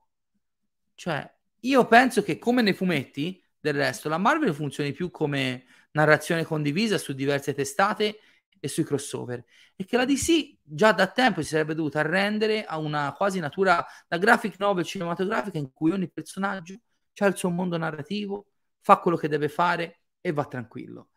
[0.98, 6.42] Cioè, io penso che come nei fumetti, del resto, la Marvel funzioni più come narrazione
[6.42, 8.18] condivisa su diverse testate
[8.58, 9.44] e sui crossover
[9.76, 13.86] e che la DC già da tempo si sarebbe dovuta arrendere a una quasi natura
[14.08, 16.74] da graphic novel cinematografica in cui ogni personaggio
[17.16, 18.46] ha il suo mondo narrativo,
[18.80, 21.10] fa quello che deve fare e va tranquillo.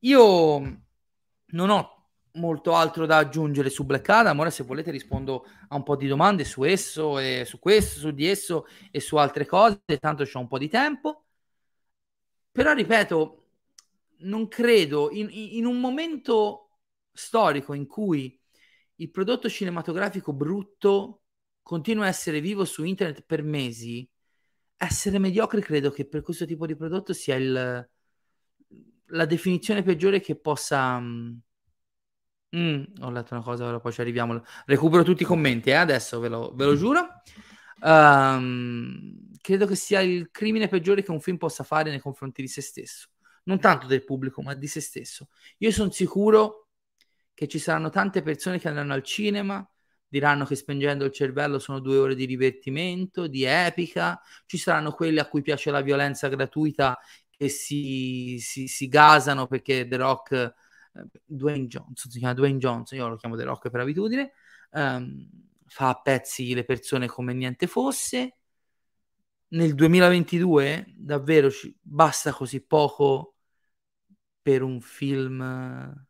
[0.00, 0.58] Io
[1.44, 1.95] non ho
[2.36, 6.06] molto altro da aggiungere su Black Adam, ora se volete rispondo a un po' di
[6.06, 10.38] domande su esso e su questo, su di esso e su altre cose, tanto c'ho
[10.40, 11.24] un po' di tempo.
[12.50, 13.44] Però ripeto,
[14.18, 16.78] non credo in, in un momento
[17.12, 18.38] storico in cui
[18.96, 21.22] il prodotto cinematografico brutto
[21.62, 24.08] continua a essere vivo su internet per mesi,
[24.76, 27.88] essere mediocre credo che per questo tipo di prodotto sia il,
[29.06, 31.02] la definizione peggiore che possa...
[32.56, 34.42] Mm, ho letto una cosa, ora poi ci arriviamo.
[34.64, 37.22] Recupero tutti i commenti, eh, adesso ve lo, ve lo giuro.
[37.80, 42.48] Um, credo che sia il crimine peggiore che un film possa fare nei confronti di
[42.48, 43.08] se stesso.
[43.44, 45.28] Non tanto del pubblico, ma di se stesso.
[45.58, 46.68] Io sono sicuro
[47.34, 49.68] che ci saranno tante persone che andranno al cinema,
[50.08, 55.18] diranno che spengendo il cervello sono due ore di divertimento, di epica, ci saranno quelli
[55.18, 56.98] a cui piace la violenza gratuita
[57.28, 60.54] che si, si, si gasano perché The Rock,
[61.24, 64.32] Dwayne Johnson, si chiama Dwayne Johnson, io lo chiamo The Rock per abitudine,
[64.70, 65.28] um,
[65.66, 68.36] fa a pezzi le persone come niente fosse.
[69.48, 73.36] Nel 2022 davvero ci, basta così poco
[74.42, 76.06] per un film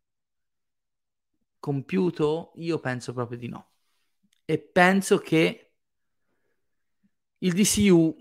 [1.59, 2.53] compiuto?
[2.57, 3.71] Io penso proprio di no.
[4.45, 5.73] E penso che
[7.39, 8.17] il DCU,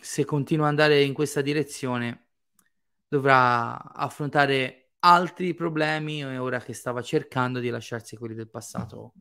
[0.00, 2.28] se continua ad andare in questa direzione,
[3.08, 9.14] dovrà affrontare altri problemi ora che stava cercando di lasciarsi quelli del passato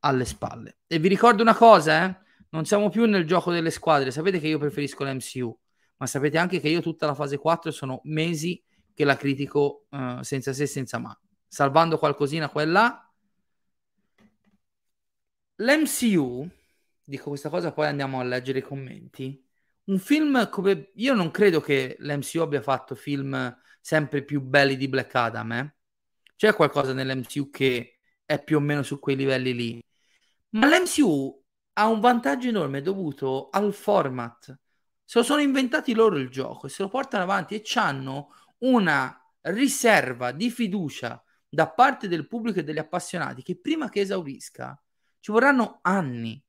[0.00, 0.78] alle spalle.
[0.86, 2.16] E vi ricordo una cosa, eh?
[2.50, 5.58] non siamo più nel gioco delle squadre, sapete che io preferisco l'MCU,
[5.96, 8.62] ma sapete anche che io tutta la fase 4 sono mesi
[8.94, 13.06] che la critico uh, senza se senza ma, salvando qualcosina qua e.
[15.56, 16.48] L'MCU,
[17.04, 19.46] dico questa cosa, poi andiamo a leggere i commenti.
[19.84, 24.88] Un film come io non credo che l'MCU abbia fatto film sempre più belli di
[24.88, 25.74] Black Adam, eh?
[26.36, 29.84] C'è qualcosa nell'MCU che è più o meno su quei livelli lì.
[30.50, 34.58] Ma l'MCU ha un vantaggio enorme dovuto al format.
[35.04, 38.28] Se lo sono inventati loro il gioco e se lo portano avanti e hanno
[38.58, 44.80] una riserva di fiducia da parte del pubblico e degli appassionati che prima che esaurisca
[45.20, 46.42] ci vorranno anni.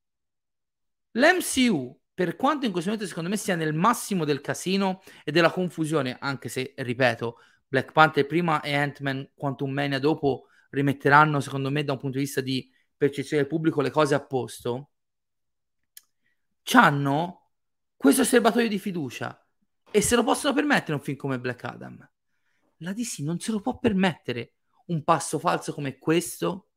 [1.12, 5.52] L'MCU, per quanto in questo momento secondo me sia nel massimo del casino e della
[5.52, 7.38] confusione, anche se, ripeto,
[7.68, 12.24] Black Panther prima e Ant-Man Quantum Mania dopo rimetteranno, secondo me, da un punto di
[12.24, 14.90] vista di percezione del pubblico le cose a posto,
[16.74, 17.50] hanno
[17.98, 19.38] questo serbatoio di fiducia
[19.92, 22.10] e se lo possono permettere un film come Black Adam.
[22.78, 24.54] La DC non se lo può permettere
[24.88, 26.70] un passo falso come questo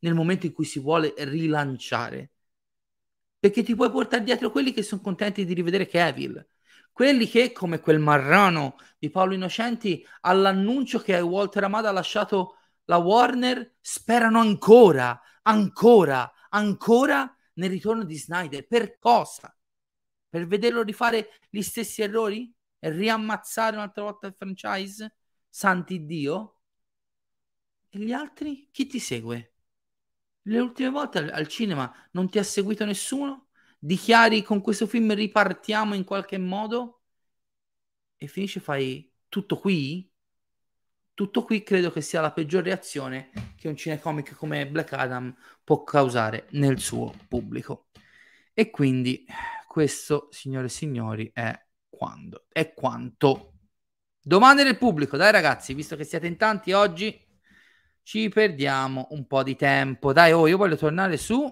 [0.00, 2.33] nel momento in cui si vuole rilanciare.
[3.44, 6.42] Perché ti puoi portare dietro quelli che sono contenti di rivedere Kevin,
[6.90, 12.96] quelli che, come quel marrano di Paolo Innocenti, all'annuncio che Walter Amada ha lasciato la
[12.96, 18.66] Warner, sperano ancora, ancora, ancora nel ritorno di Snyder.
[18.66, 19.54] Per cosa?
[20.26, 22.50] Per vederlo rifare gli stessi errori?
[22.78, 25.16] E riammazzare un'altra volta il franchise?
[25.50, 26.60] Santi Dio?
[27.90, 28.70] E gli altri?
[28.72, 29.53] Chi ti segue?
[30.46, 33.48] Le ultime volte al, al cinema non ti ha seguito nessuno?
[33.78, 37.02] Dichiari con questo film ripartiamo in qualche modo?
[38.16, 40.10] E finisce fai tutto qui?
[41.14, 45.84] Tutto qui credo che sia la peggior reazione che un cinecomic come Black Adam può
[45.84, 47.88] causare nel suo pubblico.
[48.52, 49.24] E quindi
[49.66, 51.52] questo, signore e signori, è
[51.88, 53.52] quando è quanto.
[54.20, 57.18] Domande del pubblico, dai ragazzi, visto che siete in tanti oggi,
[58.04, 60.12] ci perdiamo un po' di tempo.
[60.12, 61.44] Dai, oh, io voglio tornare su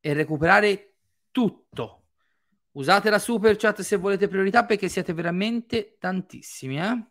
[0.00, 0.94] e recuperare
[1.30, 1.98] tutto
[2.78, 7.06] Usate la super chat se volete priorità perché siete veramente tantissimi, eh?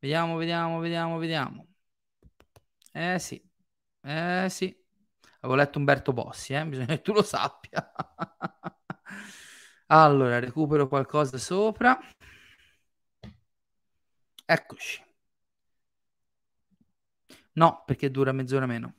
[0.00, 1.66] Vediamo, vediamo, vediamo, vediamo.
[2.92, 3.40] Eh sì,
[4.02, 4.76] eh sì.
[5.40, 6.66] Avevo letto Umberto Bossi, eh?
[6.66, 7.92] Bisogna che tu lo sappia.
[9.86, 11.96] allora, recupero qualcosa sopra.
[14.46, 15.11] Eccoci.
[17.54, 18.94] No, perché dura mezz'ora meno.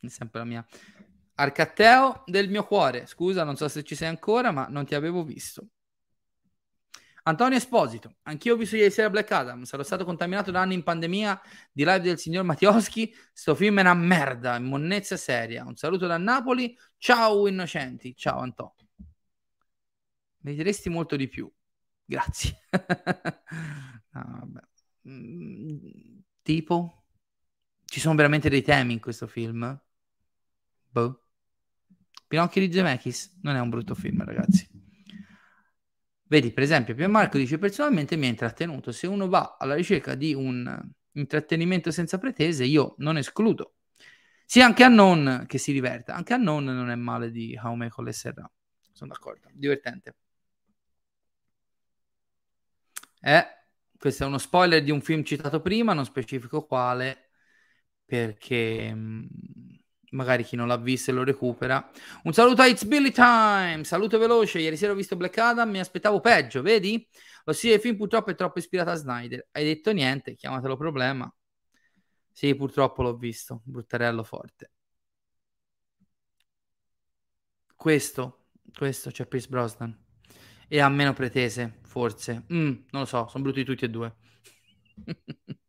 [0.00, 0.66] È sempre la mia
[1.38, 5.22] Arcatteo del mio cuore, scusa, non so se ci sei ancora, ma non ti avevo
[5.22, 5.68] visto.
[7.24, 10.82] Antonio Esposito, anch'io ho visto ieri sera Black Adam, sarò stato contaminato da anni in
[10.82, 11.38] pandemia
[11.72, 15.64] di live del signor Mattioschi, sto film è una merda, monnezza seria.
[15.64, 18.86] Un saluto da Napoli, ciao innocenti, ciao Antonio.
[20.38, 21.52] Meriteresti molto di più,
[22.04, 22.60] grazie.
[24.12, 24.52] no,
[25.06, 27.05] mm, tipo?
[27.86, 29.80] Ci sono veramente dei temi in questo film?
[30.90, 31.20] Boh.
[32.26, 34.68] Pinocchio di Zemeckis non è un brutto film, ragazzi.
[36.28, 38.90] Vedi, per esempio, Marco dice personalmente mi ha intrattenuto.
[38.90, 43.74] Se uno va alla ricerca di un intrattenimento senza pretese, io non escludo.
[44.44, 46.14] Sì, anche a non che si diverta.
[46.14, 48.50] Anche a non non è male di How con le Serra.
[48.92, 49.48] Sono d'accordo.
[49.52, 50.16] Divertente.
[53.20, 53.44] Eh,
[53.98, 57.25] questo è uno spoiler di un film citato prima, non specifico quale,
[58.06, 58.92] perché...
[58.94, 59.26] Mm,
[60.10, 61.88] magari chi non l'ha visto e lo recupera.
[62.24, 64.58] Un saluto a It's Billy Time, saluto veloce.
[64.60, 67.06] Ieri sera ho visto Black Adam, mi aspettavo peggio, vedi?
[67.44, 69.46] Lo stile del film purtroppo è troppo ispirato a Snyder.
[69.52, 71.32] Hai detto niente, chiamatelo problema.
[72.32, 74.70] Sì, purtroppo l'ho visto, bruttarello forte.
[77.76, 79.96] Questo, questo c'è Chris Brosnan.
[80.68, 82.44] E ha meno pretese, forse.
[82.52, 84.14] Mm, non lo so, sono brutti tutti e due.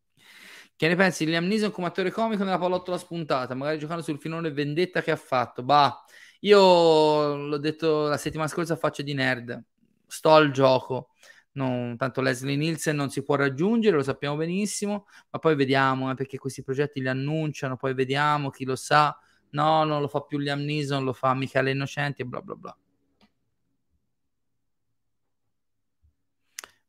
[0.77, 4.19] Che ne pensi di Liam Neeson come attore comico nella pallottola spuntata, magari giocando sul
[4.19, 5.63] filone vendetta che ha fatto?
[5.63, 6.03] Bah,
[6.41, 9.59] io l'ho detto la settimana scorsa a faccia di nerd,
[10.05, 11.09] sto al gioco.
[11.53, 16.13] Non, tanto Leslie Nielsen non si può raggiungere, lo sappiamo benissimo, ma poi vediamo, eh,
[16.13, 19.17] perché questi progetti li annunciano, poi vediamo, chi lo sa.
[19.51, 22.77] No, non lo fa più Liam Neeson, lo fa Michele Innocenti e bla bla bla.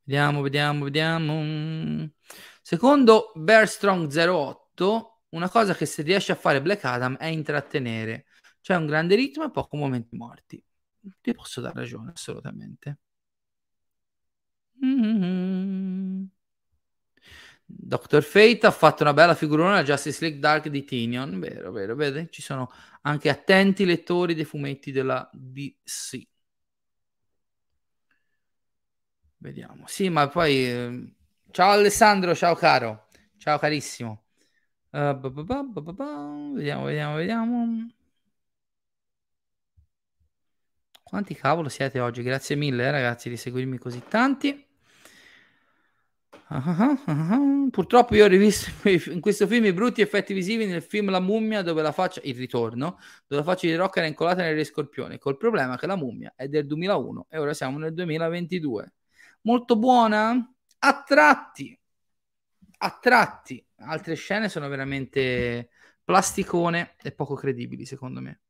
[0.05, 2.11] Vediamo, vediamo, vediamo.
[2.69, 8.27] Secondo Bearstrong 08, soprattutto una cosa che se riesce a fare Black Adam è intrattenere.
[8.61, 10.63] C'è un grande ritmo e poco momenti morti.
[11.21, 12.99] Ti posso dare ragione, assolutamente.
[14.85, 16.25] Mm-hmm.
[17.71, 18.23] Dr.
[18.23, 22.29] Fate ha fatto una bella figurona alla Justice League Dark di Tinion, vero, vero, vede?
[22.31, 22.71] Ci sono
[23.03, 26.27] anche attenti lettori dei fumetti della DC.
[29.39, 29.87] Vediamo.
[29.87, 30.67] Sì, ma poi...
[30.67, 31.13] Eh...
[31.59, 33.09] Ciao Alessandro, ciao caro.
[33.37, 34.27] Ciao carissimo.
[34.91, 35.65] Uh, ba
[36.55, 37.89] vediamo, vediamo, vediamo.
[41.03, 42.23] Quanti cavolo siete oggi?
[42.23, 44.67] Grazie mille eh, ragazzi di seguirmi così tanti.
[46.49, 47.71] Uh-huh, uh-huh.
[47.71, 48.71] Purtroppo io ho rivisto
[49.11, 52.37] in questo film i brutti effetti visivi nel film La mummia dove la faccia, il
[52.37, 56.33] ritorno, dove la faccia di Rock era incollata nelle scorpioni, col problema che la mummia
[56.37, 58.93] è del 2001 e ora siamo nel 2022.
[59.41, 60.53] Molto buona?
[60.81, 61.79] A tratti,
[62.79, 63.65] a tratti.
[63.81, 65.71] Altre scene sono veramente
[66.05, 68.41] plasticone e poco credibili secondo me.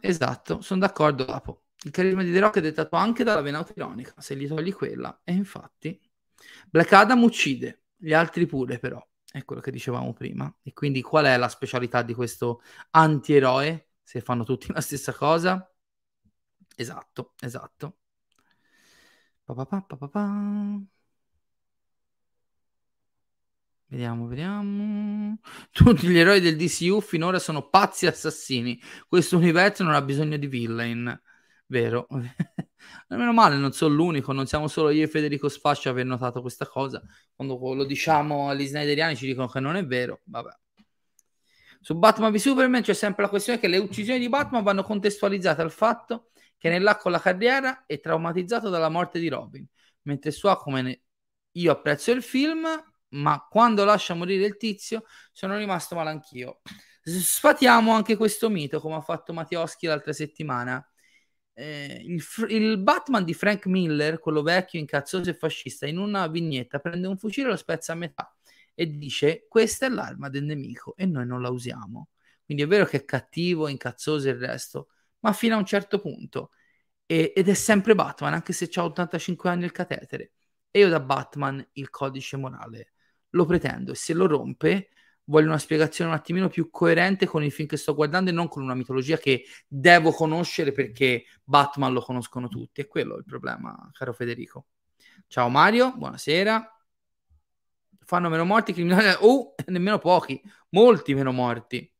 [0.00, 1.24] Esatto, sono d'accordo.
[1.24, 1.64] Capo.
[1.82, 5.22] Il carisma di The Rock è dettato anche dalla vena autoironica, se gli togli quella.
[5.24, 5.98] E infatti,
[6.68, 9.02] Black Adam uccide, gli altri pure però.
[9.30, 10.52] È quello che dicevamo prima.
[10.62, 13.88] E quindi qual è la specialità di questo antieroe?
[14.02, 15.72] Se fanno tutti la stessa cosa?
[16.76, 17.98] Esatto, esatto.
[23.86, 25.38] Vediamo, vediamo.
[25.72, 28.80] Tutti gli eroi del DCU finora sono pazzi assassini.
[29.08, 31.20] Questo universo non ha bisogno di villain.
[31.66, 32.06] Vero.
[33.08, 36.40] Meno male, non sono l'unico, non siamo solo io e Federico Sfascio a aver notato
[36.40, 37.02] questa cosa.
[37.34, 40.20] Quando lo diciamo agli snyderiani ci dicono che non è vero.
[40.24, 40.50] Vabbè.
[41.80, 45.62] Su Batman v Superman c'è sempre la questione che le uccisioni di Batman vanno contestualizzate
[45.62, 46.30] al fatto
[46.60, 49.66] che nell'arco della carriera è traumatizzato dalla morte di Robin,
[50.02, 50.94] mentre su Aquaman
[51.52, 52.68] io apprezzo il film,
[53.12, 56.60] ma quando lascia morire il tizio sono rimasto male anch'io.
[57.02, 60.86] Sfatiamo anche questo mito, come ha fatto Mattioschi l'altra settimana
[61.54, 66.78] eh, il, il, Batman di Frank Miller, quello vecchio, incazzoso e fascista, in una vignetta
[66.78, 68.34] prende un fucile e lo spezza a metà
[68.74, 72.10] e dice questa è l'arma del nemico e noi non la usiamo.
[72.44, 74.88] Quindi è vero che è cattivo, incazzoso e il resto,
[75.20, 76.50] ma fino a un certo punto.
[77.06, 80.32] E, ed è sempre Batman, anche se ha 85 anni il catetere.
[80.70, 82.92] E io da Batman il codice morale
[83.30, 84.88] lo pretendo e se lo rompe
[85.30, 88.48] voglio una spiegazione un attimino più coerente con il film che sto guardando e non
[88.48, 92.80] con una mitologia che devo conoscere perché Batman lo conoscono tutti.
[92.80, 94.66] E quello è il problema, caro Federico.
[95.28, 96.84] Ciao Mario, buonasera.
[98.04, 99.16] Fanno meno morti criminali?
[99.20, 101.90] Oh, nemmeno pochi, molti meno morti.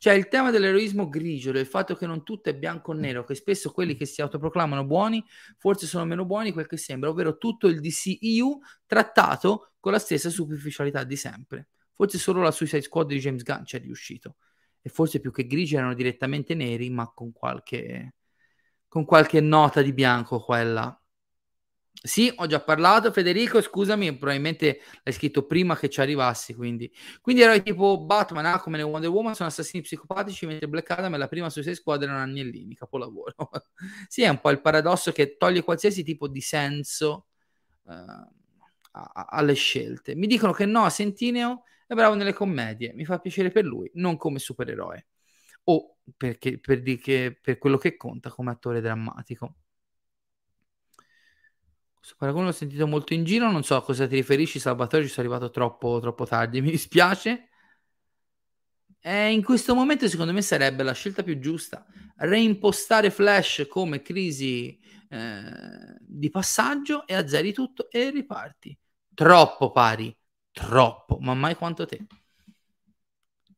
[0.00, 3.34] Cioè il tema dell'eroismo grigio, del fatto che non tutto è bianco o nero, che
[3.34, 5.24] spesso quelli che si autoproclamano buoni
[5.58, 10.30] forse sono meno buoni quel che sembra, ovvero tutto il DCEU trattato con la stessa
[10.30, 11.68] superficialità di sempre.
[11.94, 14.36] Forse solo la Suicide Squad di James Gunn ci è riuscito.
[14.80, 18.14] E forse più che grigi erano direttamente neri, ma con qualche,
[18.86, 21.02] con qualche nota di bianco qua e là.
[22.00, 26.90] Sì, ho già parlato, Federico, scusami, probabilmente l'hai scritto prima che ci arrivassi, quindi.
[27.20, 31.18] Quindi eroi tipo Batman, Aquaman e Wonder Woman sono assassini psicopatici, mentre Black Adam è
[31.18, 33.34] la prima Suicide Squad erano agnellini, capolavoro.
[34.06, 37.26] sì, è un po' il paradosso che toglie qualsiasi tipo di senso
[37.84, 40.14] uh, a- alle scelte.
[40.14, 44.16] Mi dicono che no, Sentineo è bravo nelle commedie, mi fa piacere per lui, non
[44.16, 45.06] come supereroe.
[45.64, 49.54] O perché, per, che, per quello che conta come attore drammatico.
[52.16, 55.26] Paragone l'ho sentito molto in giro, non so a cosa ti riferisci, Salvatore, ci sono
[55.26, 57.48] arrivato troppo, troppo tardi, mi dispiace.
[59.00, 61.86] E in questo momento secondo me sarebbe la scelta più giusta,
[62.16, 64.78] reimpostare Flash come crisi
[65.08, 68.76] eh, di passaggio e azzeri tutto e riparti.
[69.14, 70.16] Troppo pari,
[70.58, 72.04] Troppo, ma mai quanto te.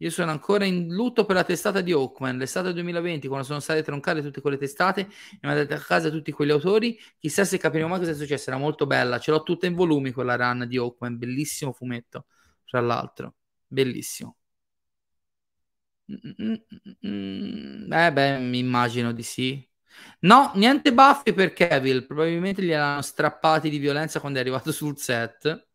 [0.03, 3.83] Io sono ancora in lutto per la testata di Hawkman, l'estate 2020, quando sono state
[3.83, 6.99] troncate tutte quelle testate e mandate a casa tutti quegli autori.
[7.19, 8.49] Chissà se capiremo mai cosa è successo.
[8.49, 12.27] Era molto bella, ce l'ho tutta in volumi quella run di Hawkman, bellissimo fumetto,
[12.65, 13.35] tra l'altro,
[13.67, 14.37] bellissimo.
[16.07, 19.69] Eh beh, mi immagino di sì.
[20.21, 24.97] No, niente baffi per Kevin, probabilmente gli hanno strappati di violenza quando è arrivato sul
[24.99, 25.69] set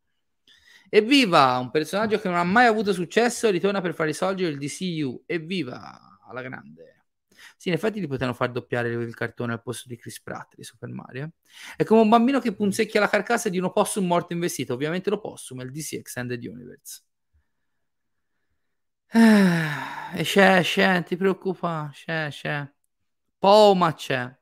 [0.95, 1.57] Evviva!
[1.57, 5.23] Un personaggio che non ha mai avuto successo ritorna per far risolvere il DCU.
[5.25, 6.21] Evviva!
[6.25, 7.07] Alla grande.
[7.57, 10.63] Sì, in effetti li potevano far doppiare il cartone al posto di Chris Pratt di
[10.63, 11.31] Super Mario.
[11.75, 14.73] È come un bambino che punzecchia la carcassa di un opossum morto investito.
[14.73, 17.03] Ovviamente l'opossum è il DC Extended Universe.
[19.11, 22.71] Eh, c'è, c'è, ti preoccupa, c'è, c'è.
[23.37, 24.33] Po' ma c'è.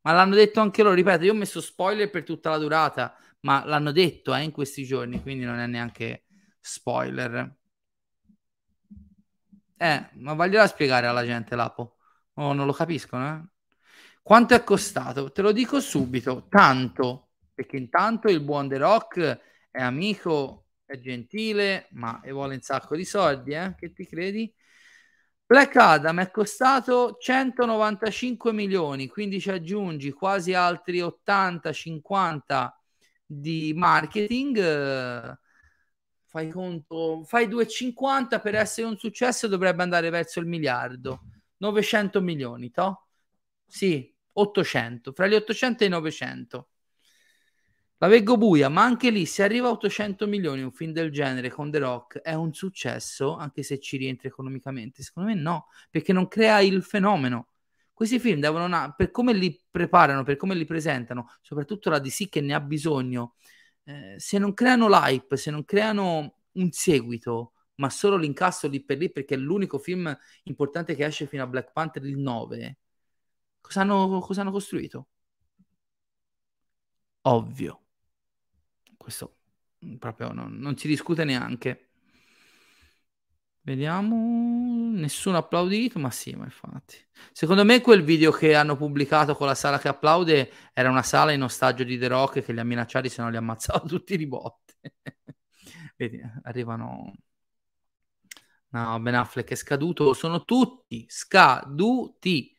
[0.00, 3.64] Ma l'hanno detto anche loro, ripeto, io ho messo spoiler per tutta la durata ma
[3.64, 6.24] l'hanno detto eh, in questi giorni, quindi non è neanche
[6.60, 7.56] spoiler.
[9.76, 11.96] Eh, ma voglio spiegare alla gente l'Apo.
[12.34, 13.52] Oh, non lo capiscono, eh?
[14.22, 15.30] Quanto è costato?
[15.30, 19.40] Te lo dico subito, tanto, perché intanto il buon The Rock
[19.70, 23.74] è amico, è gentile, ma vuole un sacco di soldi, eh?
[23.76, 24.52] Che ti credi?
[25.44, 32.70] Black Adam è costato 195 milioni, quindi ci aggiungi quasi altri 80-50
[33.24, 34.58] di marketing.
[34.58, 35.38] Eh,
[36.26, 41.20] fai conto, fai 2,50 per essere un successo dovrebbe andare verso il miliardo.
[41.58, 43.06] 900 milioni, to?
[43.66, 46.68] Sì, 800, fra gli 800 e i 900.
[47.98, 51.48] La veggo buia, ma anche lì se arriva a 800 milioni un film del genere
[51.48, 55.02] con The Rock è un successo, anche se ci rientra economicamente?
[55.02, 57.53] Secondo me no, perché non crea il fenomeno.
[57.94, 62.40] Questi film devono, per come li preparano, per come li presentano, soprattutto la DC che
[62.40, 63.36] ne ha bisogno,
[63.84, 68.98] eh, se non creano l'hype, se non creano un seguito, ma solo l'incasso lì per
[68.98, 72.78] lì, perché è l'unico film importante che esce fino a Black Panther il 9,
[73.60, 75.08] cosa hanno, cosa hanno costruito?
[77.22, 77.80] Ovvio.
[78.96, 79.36] Questo
[79.84, 81.88] mm, proprio non, non si discute neanche.
[83.62, 84.16] Vediamo,
[84.94, 86.96] nessuno ha applaudito, ma sì, ma infatti.
[87.32, 91.32] Secondo me quel video che hanno pubblicato con la sala che applaude era una sala
[91.32, 94.26] in ostaggio di The Rock che li ha minacciati se non li ammazzava tutti di
[94.26, 94.74] botte.
[95.96, 97.12] Vedi, arrivano...
[98.70, 102.52] No, Ben Affleck è scaduto, sono tutti scaduti.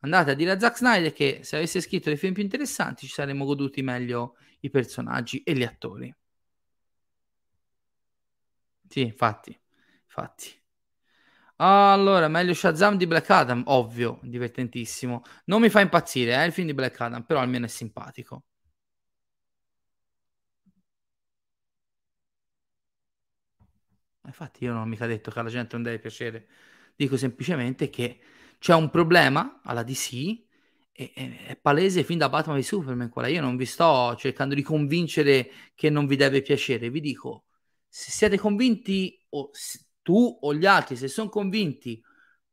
[0.00, 3.12] Andate a dire a Zack Snyder che se avesse scritto dei film più interessanti ci
[3.12, 6.12] saremmo goduti meglio i personaggi e gli attori.
[8.88, 9.58] Sì, infatti,
[10.04, 10.64] infatti.
[11.58, 15.22] Allora, meglio Shazam di Black Adam, ovvio, divertentissimo.
[15.46, 18.44] Non mi fa impazzire, eh, il film di Black Adam, però almeno è simpatico.
[24.26, 26.48] Infatti io non ho mica detto che alla gente non deve piacere,
[26.96, 28.18] dico semplicemente che
[28.58, 30.44] c'è un problema alla DC
[30.92, 31.12] è,
[31.46, 33.28] è, palese fin da Batman di Superman quella.
[33.28, 37.44] Io non vi sto cercando di convincere che non vi deve piacere, vi dico,
[37.88, 39.50] se siete convinti, o
[40.06, 42.00] tu o gli altri, se sono convinti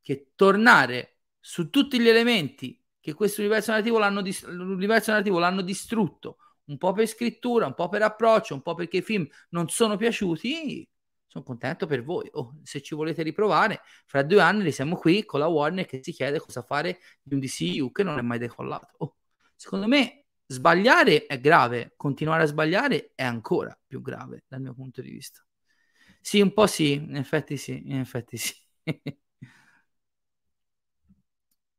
[0.01, 5.61] che tornare su tutti gli elementi che questo universo narrativo l'hanno, dis- l'universo narrativo l'hanno
[5.61, 9.69] distrutto, un po' per scrittura, un po' per approccio, un po' perché i film non
[9.69, 10.89] sono piaciuti,
[11.27, 12.27] sono contento per voi.
[12.31, 16.11] Oh, se ci volete riprovare, fra due anni siamo qui con la Warner che si
[16.11, 18.95] chiede cosa fare di un DCU che non è mai decollato.
[18.97, 19.17] Oh,
[19.55, 25.01] secondo me sbagliare è grave, continuare a sbagliare è ancora più grave dal mio punto
[25.01, 25.45] di vista.
[26.25, 28.53] Sì, un po' sì, in effetti sì, in effetti sì.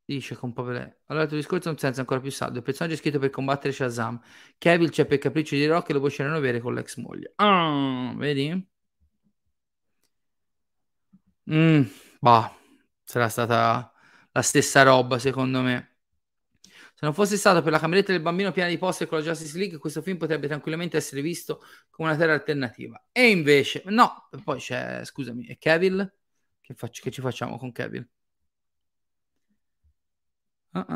[0.07, 1.01] Dice con povere.
[1.07, 2.57] Allora il tuo discorso ha un senso ancora più saldo.
[2.59, 4.19] Il personaggio è scritto per combattere Shazam.
[4.59, 7.33] Kevin c'è per capriccio di Rock e lo può scegliere avere con l'ex moglie.
[7.37, 8.67] Ah, vedi?
[11.49, 11.83] Mm,
[12.21, 12.51] bah,
[13.03, 13.91] sarà stata
[14.31, 15.94] la stessa roba, secondo me.
[16.97, 19.57] Se non fosse stato per la cameretta del bambino piena di poster con la Justice
[19.57, 23.07] League, questo film potrebbe tranquillamente essere visto come una terra alternativa.
[23.11, 26.09] E invece, no, poi c'è, scusami, è Kevin?
[26.61, 28.07] Che, faccio, che ci facciamo con Kevin?
[30.71, 30.93] Uh, uh,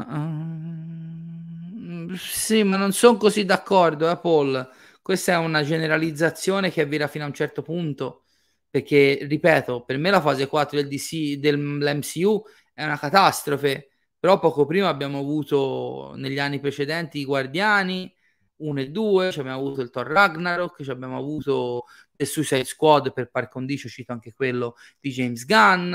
[2.07, 2.15] uh.
[2.15, 4.69] Sì, ma non sono così d'accordo, eh, Paul.
[5.01, 8.23] Questa è una generalizzazione che avvira fino a un certo punto
[8.69, 12.43] perché ripeto, per me la fase 4 del DC, dell'MCU
[12.73, 13.88] è una catastrofe,
[14.19, 18.13] però poco prima abbiamo avuto negli anni precedenti i Guardiani
[18.57, 23.47] 1 e 2, abbiamo avuto il Thor Ragnarok, abbiamo avuto The Suicide Squad per par
[23.47, 25.91] condicio, cito anche quello di James Gunn,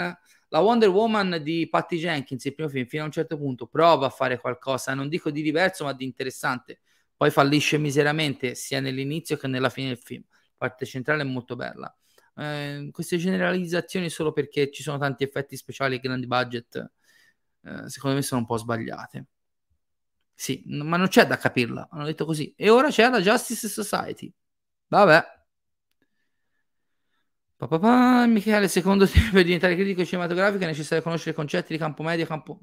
[0.48, 4.06] la Wonder Woman di Patty Jenkins, il primo film, fino a un certo punto prova
[4.06, 6.80] a fare qualcosa, non dico di diverso, ma di interessante,
[7.16, 10.22] poi fallisce miseramente sia nell'inizio che nella fine del film.
[10.28, 11.94] La parte centrale è molto bella.
[12.36, 16.92] Eh, queste generalizzazioni solo perché ci sono tanti effetti speciali e grandi budget,
[17.64, 19.26] eh, secondo me sono un po' sbagliate.
[20.34, 22.52] Sì, ma non c'è da capirla, hanno detto così.
[22.56, 24.32] E ora c'è la Justice Society.
[24.88, 25.24] Vabbè.
[27.56, 32.26] Pa, Michele, secondo te per diventare critico cinematografico è necessario conoscere concetti di campo medio,
[32.26, 32.60] campo...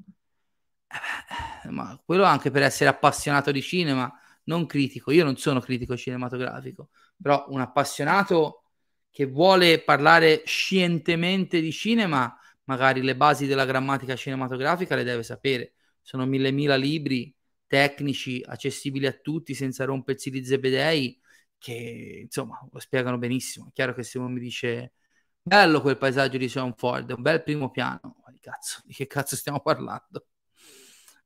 [1.64, 4.12] Eh, ma quello anche per essere appassionato di cinema,
[4.44, 5.10] non critico.
[5.10, 6.90] Io non sono critico cinematografico,
[7.20, 8.64] però un appassionato
[9.10, 12.34] che vuole parlare scientemente di cinema,
[12.72, 15.74] magari le basi della grammatica cinematografica le deve sapere.
[16.00, 17.34] Sono mille mila libri
[17.66, 21.20] tecnici accessibili a tutti senza rompersi di zebedei
[21.58, 23.68] che insomma lo spiegano benissimo.
[23.68, 24.94] È chiaro che se uno mi dice
[25.42, 29.06] bello quel paesaggio di Sean Ford, un bel primo piano, ma di cazzo, di che
[29.06, 30.26] cazzo stiamo parlando?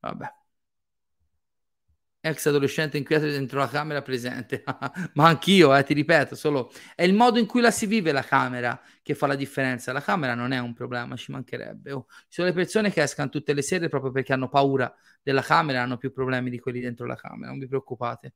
[0.00, 0.45] Vabbè.
[2.26, 4.62] Ex adolescente inquieto dentro la camera presente.
[5.14, 8.22] Ma anch'io, eh, ti ripeto, solo è il modo in cui la si vive la
[8.22, 9.92] camera che fa la differenza.
[9.92, 11.92] La camera non è un problema, ci mancherebbe.
[11.92, 15.42] Oh, ci sono le persone che escano tutte le sere proprio perché hanno paura della
[15.42, 18.34] camera, hanno più problemi di quelli dentro la camera, non vi preoccupate.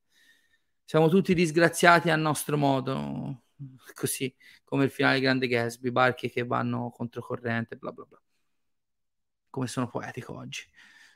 [0.85, 3.45] Siamo tutti disgraziati a nostro modo,
[3.95, 4.35] così
[4.65, 8.21] come il finale Grande Gatsby, barche che vanno controcorrente, bla bla bla.
[9.51, 10.63] Come sono poetico oggi.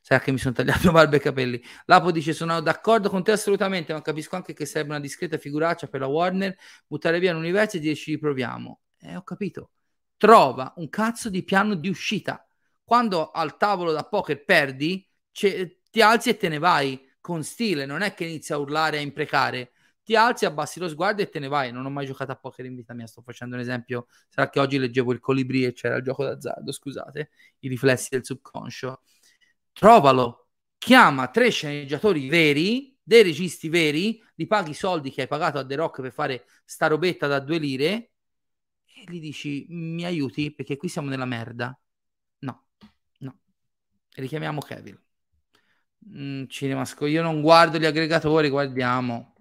[0.06, 1.62] Sai che mi sono tagliato barba e capelli.
[1.86, 5.86] Lapo dice: Sono d'accordo con te assolutamente, ma capisco anche che serve una discreta figuraccia
[5.86, 6.54] per la Warner
[6.86, 8.80] buttare via l'universo e dire ci riproviamo.
[8.98, 9.70] Eh, ho capito.
[10.18, 12.46] Trova un cazzo di piano di uscita.
[12.84, 17.86] Quando al tavolo da poker perdi, ti alzi e te ne vai con stile.
[17.86, 19.72] Non è che inizi a urlare e a imprecare.
[20.02, 21.72] Ti alzi, abbassi lo sguardo e te ne vai.
[21.72, 23.06] Non ho mai giocato a poker in vita mia.
[23.06, 24.08] Sto facendo un esempio.
[24.28, 26.72] Sarà che oggi leggevo il colibri e c'era il gioco d'azzardo.
[26.72, 27.30] Scusate,
[27.60, 29.00] i riflessi del subconscio
[29.74, 30.48] trovalo,
[30.78, 35.66] chiama tre sceneggiatori veri, dei registi veri, li paghi i soldi che hai pagato a
[35.66, 38.12] The Rock per fare sta robetta da due lire
[38.84, 41.78] e gli dici mi aiuti perché qui siamo nella merda.
[42.38, 42.66] No,
[43.18, 43.38] no.
[44.14, 44.98] Richiamiamo Kevin.
[46.08, 49.34] Mm, cinemasco, io non guardo gli aggregatori, guardiamo.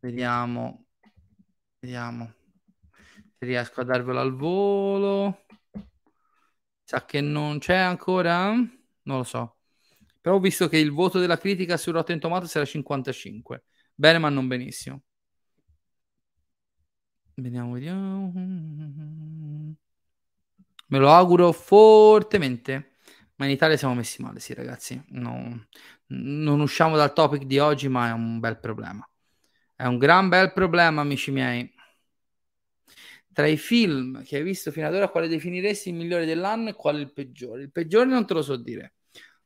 [0.00, 0.86] Vediamo.
[1.80, 2.32] Vediamo.
[3.38, 5.46] Se riesco a darvelo al volo.
[6.88, 8.50] Sa che non c'è ancora?
[8.50, 9.56] Non lo so.
[10.22, 13.64] Però ho visto che il voto della critica su Rotten Tomatoes era 55.
[13.94, 15.02] Bene, ma non benissimo.
[17.36, 18.32] Vediamo, vediamo.
[20.86, 22.92] Me lo auguro fortemente.
[23.36, 24.98] Ma in Italia siamo messi male, sì, ragazzi.
[25.08, 25.66] No,
[26.06, 29.06] non usciamo dal topic di oggi, ma è un bel problema.
[29.76, 31.70] È un gran bel problema, amici miei.
[33.38, 36.74] Tra i film che hai visto fino ad ora, quale definiresti il migliore dell'anno e
[36.74, 37.62] quale il peggiore?
[37.62, 38.94] Il peggiore non te lo so dire.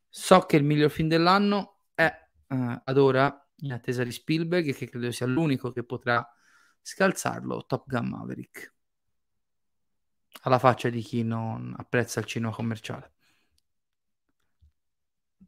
[0.09, 2.11] So che il miglior film dell'anno è
[2.47, 6.27] uh, ad ora, in attesa di Spielberg, che credo sia l'unico che potrà
[6.81, 8.73] scalzarlo, Top Gun Maverick.
[10.41, 13.11] Alla faccia di chi non apprezza il cinema commerciale.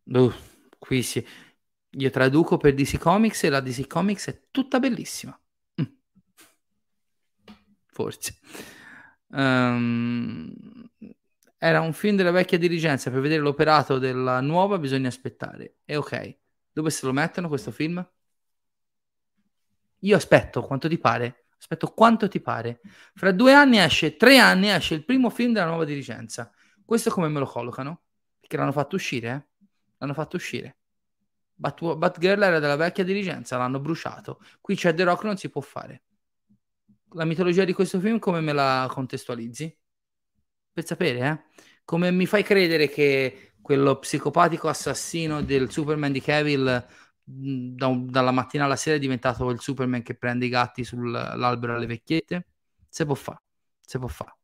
[0.04, 0.32] Uh,
[0.78, 1.26] qui sì.
[1.98, 5.36] Io traduco per DC Comics e la DC Comics è tutta bellissima
[7.96, 8.38] forse.
[9.28, 10.54] Um,
[11.58, 15.78] era un film della vecchia dirigenza, per vedere l'operato della nuova bisogna aspettare.
[15.86, 16.38] E ok,
[16.74, 18.06] dove se lo mettono questo film?
[20.00, 21.46] Io aspetto, quanto ti pare?
[21.58, 22.82] Aspetto quanto ti pare.
[23.16, 26.52] Fra due anni esce, tre anni esce il primo film della nuova dirigenza.
[26.84, 28.02] Questo come me lo collocano?
[28.40, 29.66] Perché l'hanno fatto uscire, eh?
[30.00, 30.78] L'hanno fatto uscire.
[31.56, 34.42] Bat- Batgirl era della vecchia dirigenza, l'hanno bruciato.
[34.60, 36.04] Qui c'è The Rock, non si può fare
[37.16, 39.78] la mitologia di questo film come me la contestualizzi?
[40.72, 41.62] Per sapere, eh?
[41.86, 46.86] Come mi fai credere che quello psicopatico assassino del Superman di Cavill
[47.28, 51.88] da dalla mattina alla sera è diventato il Superman che prende i gatti sull'albero alle
[51.88, 52.48] vecchiette?
[52.90, 53.42] Se può fare,
[53.82, 54.36] se può fare.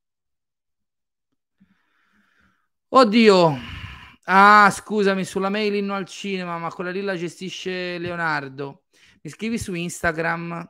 [2.94, 3.58] Oddio,
[4.26, 8.84] ah scusami, sulla mail inno al cinema, ma quella lì la gestisce Leonardo.
[9.22, 10.70] Mi scrivi su Instagram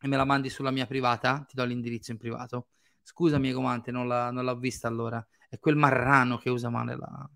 [0.00, 2.68] e me la mandi sulla mia privata, ti do l'indirizzo in privato.
[3.02, 5.24] Scusami, comante, non, non l'ho vista allora.
[5.48, 7.30] È quel marrano che usa male la...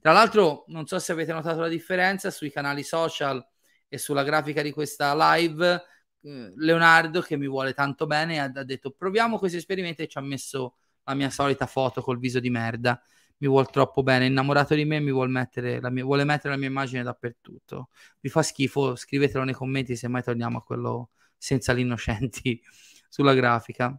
[0.00, 3.44] Tra l'altro, non so se avete notato la differenza sui canali social
[3.88, 5.82] e sulla grafica di questa live.
[6.20, 10.18] Eh, Leonardo, che mi vuole tanto bene, ha, ha detto proviamo questo esperimento e ci
[10.18, 13.00] ha messo la mia solita foto col viso di merda.
[13.38, 16.58] Mi vuole troppo bene, innamorato di me, mi vuole mettere la mia, vuole mettere la
[16.58, 17.88] mia immagine dappertutto.
[18.20, 18.94] Vi fa schifo?
[18.94, 22.60] Scrivetelo nei commenti se mai torniamo a quello senza l'innocenti
[23.08, 23.98] sulla grafica.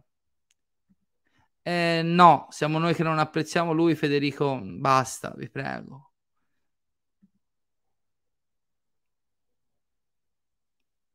[1.62, 4.60] Eh, no, siamo noi che non apprezziamo lui, Federico.
[4.62, 6.12] Basta, vi prego.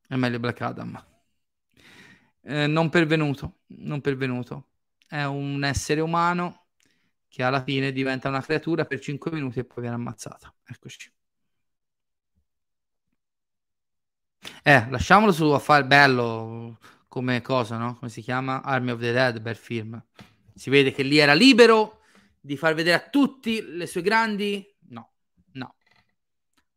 [0.08, 1.04] È meglio Black Adam.
[2.44, 4.70] Eh, non pervenuto, non pervenuto.
[5.08, 6.68] È un essere umano
[7.28, 10.54] che alla fine diventa una creatura per 5 minuti e poi viene ammazzata.
[10.66, 11.12] Eccoci.
[14.64, 16.78] Eh, lasciamolo su a fare bello
[17.08, 17.96] come cosa, no?
[17.98, 18.62] Come si chiama?
[18.64, 20.02] Army of the Dead, bel film.
[20.54, 22.02] Si vede che lì era libero
[22.40, 24.66] di far vedere a tutti le sue grandi...
[24.90, 25.12] No,
[25.54, 25.76] no.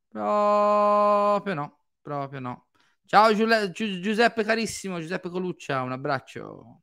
[0.08, 2.68] Proprio no, proprio no.
[3.04, 6.82] Ciao Giule- Gi- Giuseppe carissimo, Giuseppe Coluccia, un abbraccio.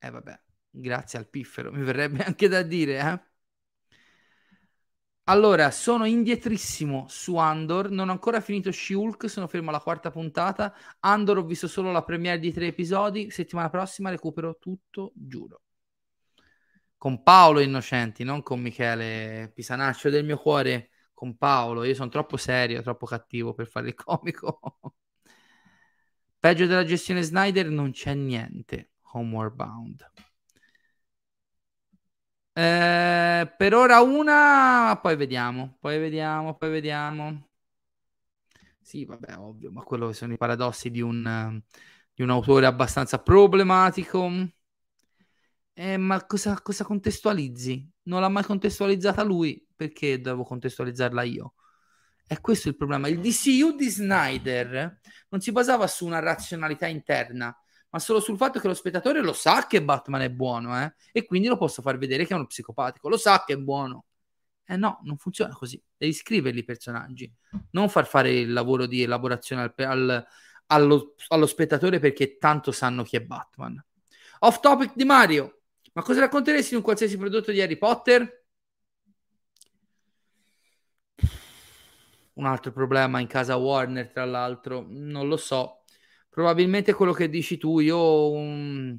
[0.00, 0.40] Eh vabbè,
[0.70, 3.20] grazie al piffero, mi verrebbe anche da dire, eh?
[5.28, 10.74] Allora, sono indietrissimo su Andor, non ho ancora finito She-Hulk, sono fermo alla quarta puntata.
[11.00, 15.60] Andor ho visto solo la premiere di tre episodi, settimana prossima recupero tutto, giuro.
[16.96, 21.84] Con Paolo Innocenti, non con Michele Pisanaccio del mio cuore, con Paolo.
[21.84, 24.80] Io sono troppo serio, troppo cattivo per fare il comico.
[26.38, 28.92] Peggio della gestione Snyder non c'è niente.
[29.12, 30.10] Homeward Bound.
[32.58, 37.50] Eh, per ora una, poi vediamo, poi vediamo, poi vediamo.
[38.80, 41.60] Sì, vabbè, ovvio, ma quello sono i paradossi di un,
[42.12, 44.28] di un autore abbastanza problematico.
[45.72, 47.88] Eh, ma cosa, cosa contestualizzi?
[48.04, 51.54] Non l'ha mai contestualizzata lui, perché devo contestualizzarla io?
[52.26, 53.06] E questo è il problema.
[53.06, 54.98] Il DCU di Snyder
[55.28, 57.56] non si basava su una razionalità interna,
[57.90, 60.94] ma solo sul fatto che lo spettatore lo sa che Batman è buono, eh?
[61.12, 64.04] e quindi lo posso far vedere che è uno psicopatico, lo sa che è buono.
[64.70, 65.82] Eh no, non funziona così.
[65.96, 67.32] Devi scriverli i personaggi,
[67.70, 70.26] non far fare il lavoro di elaborazione al, al,
[70.66, 73.82] allo, allo spettatore perché tanto sanno chi è Batman.
[74.40, 75.60] Off topic di Mario.
[75.94, 78.44] Ma cosa racconteresti di un qualsiasi prodotto di Harry Potter?
[82.34, 85.77] Un altro problema in casa Warner, tra l'altro, non lo so
[86.38, 88.96] probabilmente quello che dici tu, io un,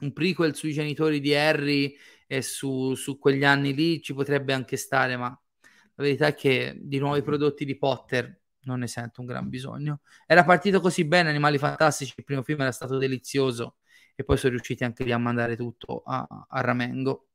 [0.00, 1.96] un prequel sui genitori di Harry
[2.26, 6.76] e su, su, quegli anni lì ci potrebbe anche stare, ma la verità è che
[6.78, 10.00] di nuovi prodotti di Potter non ne sento un gran bisogno.
[10.26, 13.76] Era partito così bene, Animali Fantastici, il primo film era stato delizioso
[14.14, 17.28] e poi sono riusciti anche lì a mandare tutto a, a ramengo.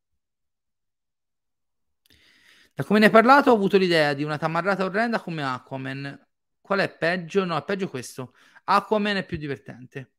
[2.76, 6.28] Da come ne hai parlato ho avuto l'idea di una tamarrata orrenda come Aquaman.
[6.62, 7.44] Qual è peggio?
[7.44, 8.34] No, è peggio questo.
[8.66, 10.12] Aquaman è più divertente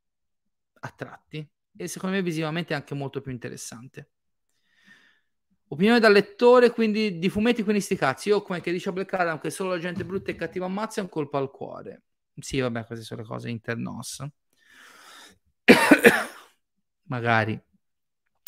[0.81, 4.09] a tratti e secondo me visivamente anche molto più interessante.
[5.69, 8.29] Opinione da lettore, quindi di fumetti, quindi sti cazzi.
[8.29, 11.03] Io, come che dice Black Adam, che solo la gente brutta e cattiva ammazza è
[11.03, 12.03] un colpo al cuore.
[12.37, 14.23] Sì, vabbè, queste sono le cose internos.
[17.07, 17.59] magari,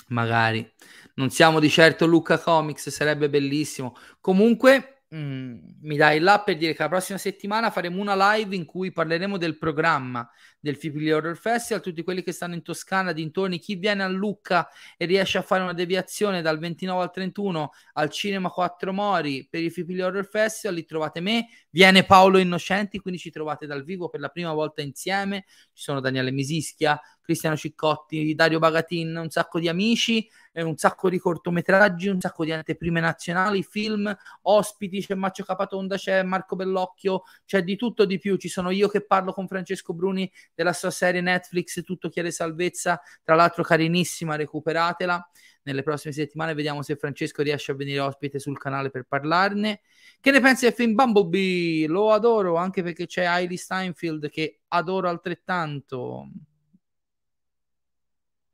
[0.09, 0.71] magari.
[1.15, 3.95] Non siamo di certo Luca Comics, sarebbe bellissimo.
[4.19, 8.65] Comunque, Mm, mi dai là per dire che la prossima settimana faremo una live in
[8.65, 10.29] cui parleremo del programma
[10.59, 11.81] del Fipili Horror Festival.
[11.81, 14.67] Tutti quelli che stanno in Toscana, dintorni, chi viene a Lucca
[14.97, 19.61] e riesce a fare una deviazione dal 29 al 31 al Cinema 4 Mori per
[19.61, 21.47] il Fipili Horror Festival, lì trovate me.
[21.69, 25.45] Viene Paolo Innocenti, quindi ci trovate dal vivo per la prima volta insieme.
[25.71, 30.27] Ci sono Daniele Misischia, Cristiano Ciccotti, Dario Bagatin, un sacco di amici
[30.61, 36.23] un sacco di cortometraggi, un sacco di anteprime nazionali, film, ospiti, c'è Maccio Capatonda, c'è
[36.23, 38.37] Marco Bellocchio, c'è di tutto di più.
[38.37, 43.01] Ci sono io che parlo con Francesco Bruni della sua serie Netflix Tutto chiede salvezza,
[43.23, 45.29] tra l'altro carinissima, recuperatela.
[45.63, 49.81] Nelle prossime settimane vediamo se Francesco riesce a venire ospite sul canale per parlarne.
[50.21, 51.87] Che ne pensi del film Bumblebee?
[51.87, 56.27] Lo adoro anche perché c'è Hailey Steinfeld che adoro altrettanto.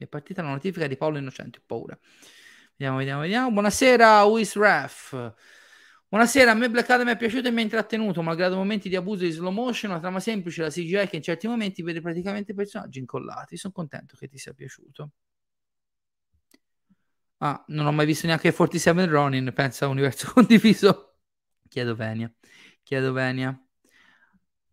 [0.03, 1.98] È partita la notifica di Paolo Innocenti, ho paura.
[2.76, 3.52] Vediamo, vediamo, vediamo.
[3.52, 5.34] Buonasera, Wisref.
[6.07, 9.23] Buonasera, a me Black Adam è piaciuto e mi ha intrattenuto, malgrado momenti di abuso
[9.23, 12.99] di slow motion, una trama semplice, la CGI che in certi momenti vede praticamente personaggi
[12.99, 13.56] incollati.
[13.56, 15.11] Sono contento che ti sia piaciuto.
[17.44, 21.15] Ah, non ho mai visto neanche 47 Ronin, pensa a universo condiviso.
[21.69, 22.32] Chiedo Venia.
[22.84, 23.57] Chiedo Venia.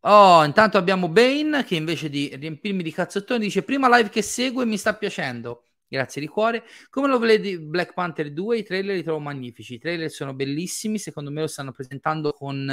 [0.02, 4.64] Oh, intanto abbiamo Bane che invece di riempirmi di cazzottoni dice prima live che segue
[4.64, 5.64] mi sta piacendo.
[5.88, 6.62] Grazie di cuore.
[6.90, 8.58] Come lo vedi Black Panther 2?
[8.58, 9.74] I trailer li trovo magnifici.
[9.74, 12.66] I trailer sono bellissimi, secondo me lo stanno presentando con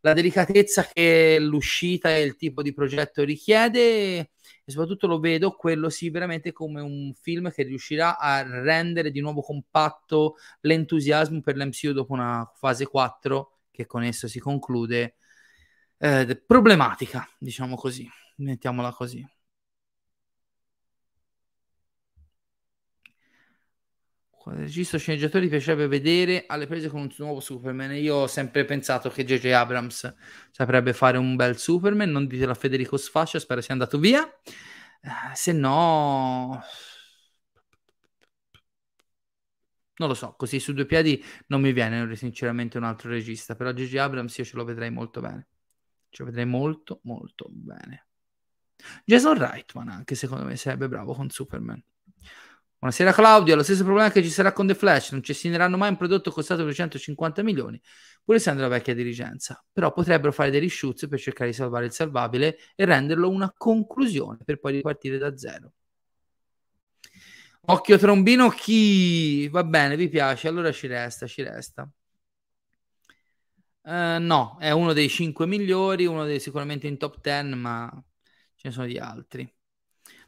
[0.00, 4.30] la delicatezza che l'uscita e il tipo di progetto richiede e
[4.70, 9.40] soprattutto lo vedo quello sì veramente come un film che riuscirà a rendere di nuovo
[9.42, 15.16] compatto l'entusiasmo per l'MCU dopo una fase 4 che con esso si conclude
[15.98, 19.24] eh, problematica, diciamo così, mettiamola così.
[24.54, 27.92] regista o sceneggiatore ti piacerebbe vedere alle prese con un nuovo Superman.
[27.94, 29.46] Io ho sempre pensato che J.J.
[29.52, 30.14] Abrams
[30.50, 32.10] saprebbe fare un bel Superman.
[32.10, 34.24] Non ditelo a Federico Sfascia, spero sia andato via.
[35.02, 36.62] Eh, se no,
[39.96, 40.34] non lo so.
[40.36, 43.54] Così su due piedi non mi viene sinceramente un altro regista.
[43.54, 43.96] Però J.J.
[43.96, 45.46] Abrams io ce lo vedrei molto bene.
[46.10, 48.06] Ci vedrei molto, molto bene.
[49.04, 51.82] Jason Reitman anche secondo me sarebbe bravo con Superman.
[52.78, 55.88] Buonasera Claudio, lo stesso problema che ci sarà con The Flash, non ci assegneranno mai
[55.88, 57.80] un prodotto costato 250 milioni,
[58.22, 61.92] pur essendo la vecchia dirigenza, però potrebbero fare dei reshoots per cercare di salvare il
[61.92, 65.72] salvabile e renderlo una conclusione per poi ripartire da zero.
[67.62, 69.48] Occhio trombino chi?
[69.48, 71.90] Va bene, vi piace, allora ci resta, ci resta.
[73.88, 77.90] Uh, no, è uno dei 5 migliori, uno dei sicuramente in top 10, ma
[78.54, 79.50] ce ne sono di altri.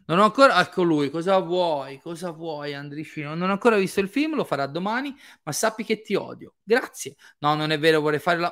[0.07, 2.01] Non ho ancora, ecco lui, cosa vuoi?
[2.01, 3.35] Cosa vuoi, Andricino?
[3.35, 6.55] Non ho ancora visto il film, lo farà domani, ma sappi che ti odio.
[6.63, 7.17] Grazie.
[7.41, 8.51] No, non è vero, vorrei fare la...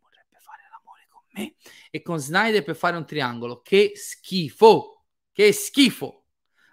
[0.00, 1.56] Vorrebbe fare l'amore con me
[1.90, 3.62] e con Snyder per fare un triangolo.
[3.62, 5.06] Che schifo!
[5.32, 6.26] Che schifo!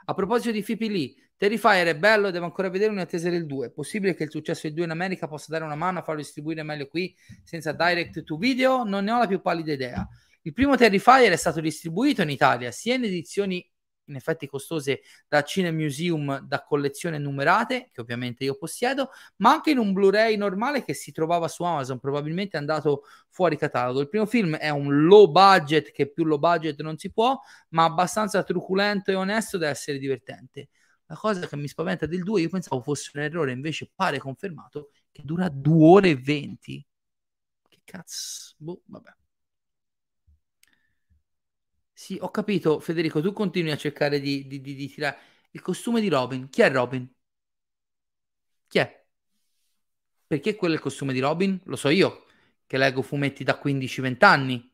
[0.05, 3.65] A proposito di Fipi lì, Terrifier è bello, devo ancora vedere un'attesa del 2.
[3.65, 6.21] È possibile che il successo del 2 in America possa dare una mano a farlo
[6.21, 8.83] distribuire meglio qui senza direct to video?
[8.83, 10.07] Non ne ho la più pallida idea.
[10.43, 13.67] Il primo Terrifier è stato distribuito in Italia sia in edizioni
[14.05, 19.71] in effetti costose da Cine Museum da collezione numerate, che ovviamente io possiedo, ma anche
[19.71, 23.99] in un Blu-ray normale che si trovava su Amazon, probabilmente è andato fuori catalogo.
[23.99, 27.39] Il primo film è un low budget, che più low budget non si può,
[27.69, 30.69] ma abbastanza truculento e onesto da essere divertente.
[31.11, 34.91] La cosa che mi spaventa del 2, io pensavo fosse un errore, invece pare confermato
[35.11, 36.85] che dura 2 ore e 20.
[37.67, 38.53] Che cazzo?
[38.57, 39.13] Boh, vabbè.
[41.93, 45.17] Sì, ho capito, Federico, tu continui a cercare di, di, di, di tirare
[45.51, 46.47] il costume di Robin.
[46.49, 47.07] Chi è Robin?
[48.69, 49.05] Chi è?
[50.25, 51.59] Perché quello è il costume di Robin?
[51.65, 52.25] Lo so io,
[52.65, 54.71] che leggo fumetti da 15-20 anni.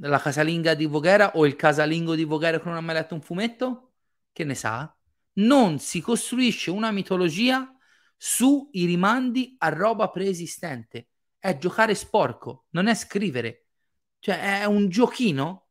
[0.00, 3.22] La casalinga di Voghera o il casalingo di Voghera che non ha mai letto un
[3.22, 3.92] fumetto?
[4.32, 4.97] Che ne sa?
[5.38, 7.72] Non si costruisce una mitologia
[8.16, 11.10] sui rimandi a roba preesistente.
[11.38, 13.66] È giocare sporco, non è scrivere.
[14.18, 15.68] Cioè, è un giochino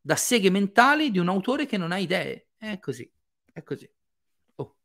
[0.00, 2.48] da seghe mentali di un autore che non ha idee.
[2.58, 3.10] È così,
[3.52, 3.90] è così.
[4.56, 4.76] Oh.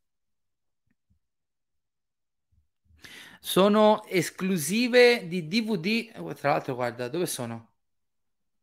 [3.38, 6.10] Sono esclusive di DVD.
[6.16, 7.74] Oh, tra l'altro, guarda, dove sono?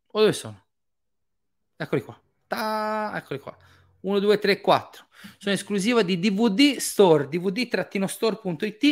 [0.07, 0.65] O oh, dove sono?
[1.75, 2.19] Eccoli qua.
[2.47, 3.55] Ta- eccoli qua.
[4.01, 5.07] 1, 2, 3, 4.
[5.37, 8.83] Sono esclusiva di DVD Store, dvd-store.it.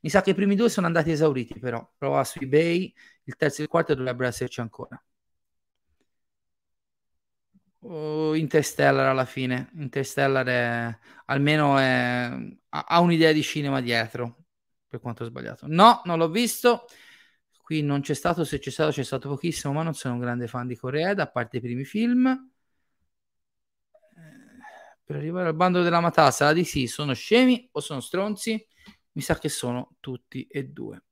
[0.00, 1.86] Mi sa che i primi due sono andati esauriti, però.
[1.96, 2.92] Prova su eBay.
[3.24, 5.00] Il terzo e il quarto dovrebbero esserci ancora.
[7.80, 9.70] Uh, Interstellar alla fine.
[9.74, 12.30] Interstellar è almeno è,
[12.68, 14.36] ha, un'idea di cinema dietro.
[14.88, 16.86] Per quanto ho sbagliato, no, non l'ho visto.
[17.62, 18.44] Qui non c'è stato.
[18.44, 19.72] Se c'è stato, c'è stato pochissimo.
[19.72, 22.51] Ma non sono un grande fan di Corea, a parte i primi film.
[25.12, 28.66] Per arrivare al bando della matassa, la DC sono scemi o sono stronzi?
[29.12, 31.02] Mi sa che sono tutti e due.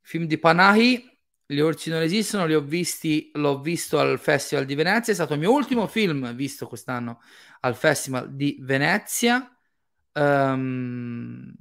[0.00, 4.74] Film di Panahi gli orsi non esistono, li ho visti, l'ho visto al Festival di
[4.74, 7.20] Venezia, è stato il mio ultimo film visto quest'anno
[7.60, 9.54] al Festival di Venezia
[10.14, 11.54] um,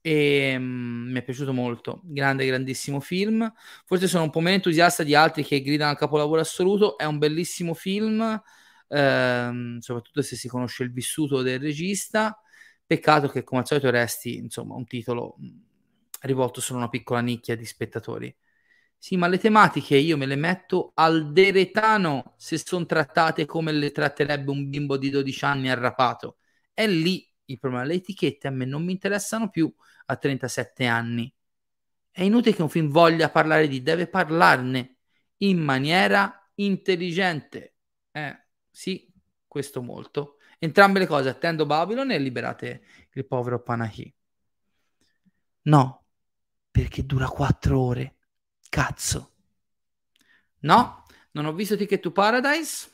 [0.00, 3.48] e um, mi è piaciuto molto, grande, grandissimo film.
[3.84, 7.18] Forse sono un po' meno entusiasta di altri che gridano al capolavoro assoluto, è un
[7.18, 8.42] bellissimo film,
[8.88, 12.40] um, soprattutto se si conosce il vissuto del regista.
[12.86, 15.36] Peccato che come al solito resti, insomma, un titolo
[16.22, 18.34] rivolto solo a una piccola nicchia di spettatori.
[19.00, 23.92] Sì, ma le tematiche io me le metto al deretano se sono trattate come le
[23.92, 26.38] tratterebbe un bimbo di 12 anni arrapato.
[26.72, 27.84] È lì il problema.
[27.84, 29.72] Le etichette a me non mi interessano più
[30.06, 31.32] a 37 anni.
[32.10, 34.96] È inutile che un film voglia parlare di, deve parlarne
[35.38, 37.76] in maniera intelligente.
[38.10, 38.46] Eh,
[38.78, 39.12] sì,
[39.48, 40.36] questo molto.
[40.60, 42.84] Entrambe le cose, attendo Babylon e liberate
[43.14, 44.14] il povero Panahi.
[45.62, 46.04] No,
[46.70, 48.18] perché dura 4 ore
[48.68, 49.32] Cazzo.
[50.60, 52.88] No, non ho visto Ticket to Paradise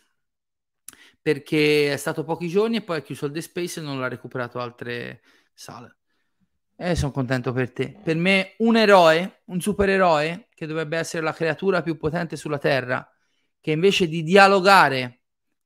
[1.21, 4.09] perché è stato pochi giorni e poi ha chiuso il The Space e non l'ha
[4.09, 5.21] recuperato altre
[5.53, 5.99] sale.
[6.77, 8.01] E sono contento per te.
[8.03, 13.07] Per me un eroe, un supereroe che dovrebbe essere la creatura più potente sulla Terra,
[13.61, 15.19] che invece di dialogare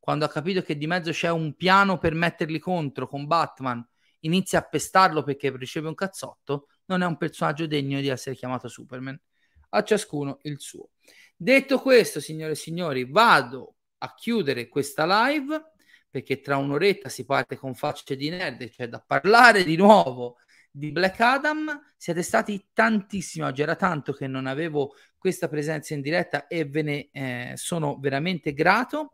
[0.08, 3.86] quando ha capito che di mezzo c'è un piano per metterli contro con Batman,
[4.20, 8.68] inizia a pestarlo perché riceve un cazzotto, non è un personaggio degno di essere chiamato
[8.68, 9.20] Superman
[9.68, 10.92] a ciascuno il suo.
[11.36, 15.72] Detto questo, signore e signori, vado a chiudere questa live
[16.08, 20.38] perché tra un'oretta si parte con facce di nerd, cioè da parlare di nuovo
[20.70, 21.82] di Black Adam.
[21.98, 26.80] Siete stati tantissimi oggi, era tanto che non avevo questa presenza in diretta e ve
[26.80, 29.12] ne eh, sono veramente grato.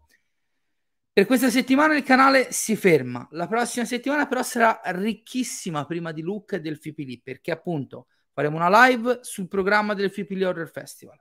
[1.14, 3.26] Per questa settimana il canale si ferma.
[3.30, 8.56] La prossima settimana però sarà ricchissima prima di Luke e del FIPLI perché appunto Faremo
[8.56, 11.16] una live sul programma del Free Horror Festival.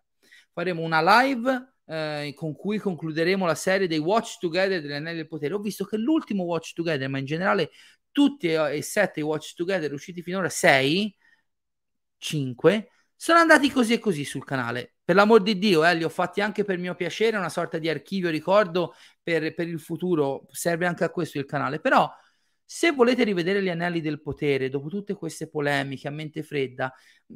[0.51, 5.27] Faremo una live eh, con cui concluderemo la serie dei Watch Together degli Anelli del
[5.27, 5.53] Potere.
[5.53, 7.69] Ho visto che l'ultimo Watch Together, ma in generale
[8.11, 11.15] tutti e sette Watch Together usciti finora, sei,
[12.17, 12.89] cinque,
[13.23, 14.95] sono andati così e così sul canale.
[15.01, 17.87] Per l'amor di Dio, eh, li ho fatti anche per mio piacere, una sorta di
[17.87, 21.79] archivio ricordo per, per il futuro, serve anche a questo il canale.
[21.79, 22.11] Però
[22.65, 26.93] se volete rivedere gli anelli del potere dopo tutte queste polemiche a mente fredda,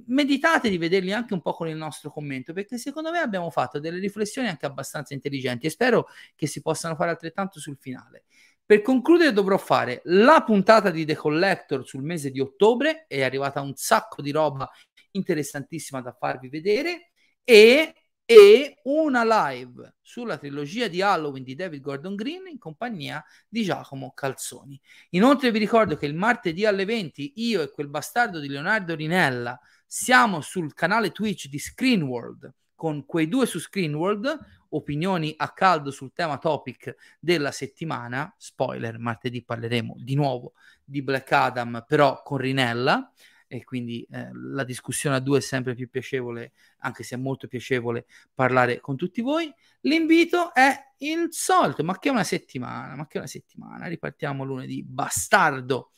[0.07, 3.80] meditate di vederli anche un po' con il nostro commento, perché secondo me abbiamo fatto
[3.80, 8.26] delle riflessioni anche abbastanza intelligenti e spero che si possano fare altrettanto sul finale.
[8.68, 13.61] Per concludere dovrò fare la puntata di The Collector sul mese di ottobre, è arrivata
[13.61, 14.69] un sacco di roba
[15.11, 17.11] interessantissima da farvi vedere
[17.43, 17.93] e
[18.29, 24.11] e una live sulla trilogia di Halloween di David Gordon Green in compagnia di Giacomo
[24.13, 24.77] Calzoni.
[25.11, 29.57] Inoltre vi ricordo che il martedì alle 20 io e quel bastardo di Leonardo Rinella
[29.85, 34.38] siamo sul canale Twitch di Screen World con quei due su Screen World,
[34.69, 38.31] opinioni a caldo sul tema topic della settimana.
[38.38, 40.51] Spoiler, martedì parleremo di nuovo
[40.84, 43.09] di Black Adam, però con Rinella
[43.47, 47.47] e quindi eh, la discussione a due è sempre più piacevole, anche se è molto
[47.47, 49.51] piacevole parlare con tutti voi.
[49.81, 55.91] L'invito è il solito, ma che una settimana, ma che una settimana, ripartiamo lunedì, bastardo.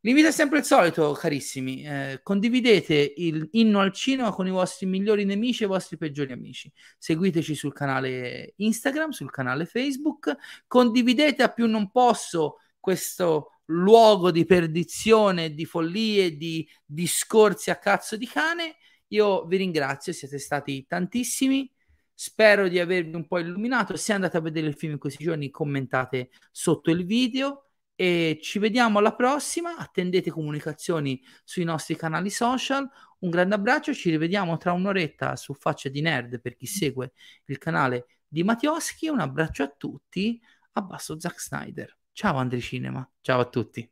[0.00, 1.84] L'invito è sempre il solito, carissimi.
[1.84, 6.32] Eh, condividete il inno al cinema con i vostri migliori nemici e i vostri peggiori
[6.32, 6.72] amici.
[6.96, 10.34] Seguiteci sul canale Instagram, sul canale Facebook.
[10.68, 18.16] Condividete a più non posso questo luogo di perdizione, di follie, di discorsi a cazzo
[18.16, 18.76] di cane.
[19.08, 21.70] Io vi ringrazio, siete stati tantissimi.
[22.12, 23.96] Spero di avervi un po' illuminato.
[23.96, 28.58] Se andate a vedere il film in questi giorni, commentate sotto il video e ci
[28.58, 29.76] vediamo alla prossima.
[29.76, 32.88] Attendete comunicazioni sui nostri canali social.
[33.18, 37.12] Un grande abbraccio, ci rivediamo tra un'oretta su Faccia di Nerd per chi segue
[37.46, 39.08] il canale di Mattioschi.
[39.08, 40.40] Un abbraccio a tutti.
[40.72, 41.96] Abbasso Zack Snyder.
[42.16, 43.86] Ciao Andri Cinema, ciao a tutti.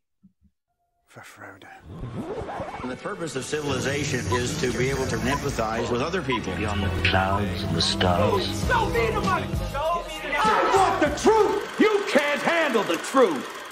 [2.89, 6.55] The purpose of civilization is to be able to empathize with other people.
[6.57, 8.47] Beyond the clouds and the stars.
[8.67, 9.47] Show me the money!
[9.71, 10.39] Show me the money!
[10.39, 11.79] I want the truth!
[11.79, 13.64] You can't handle the truth!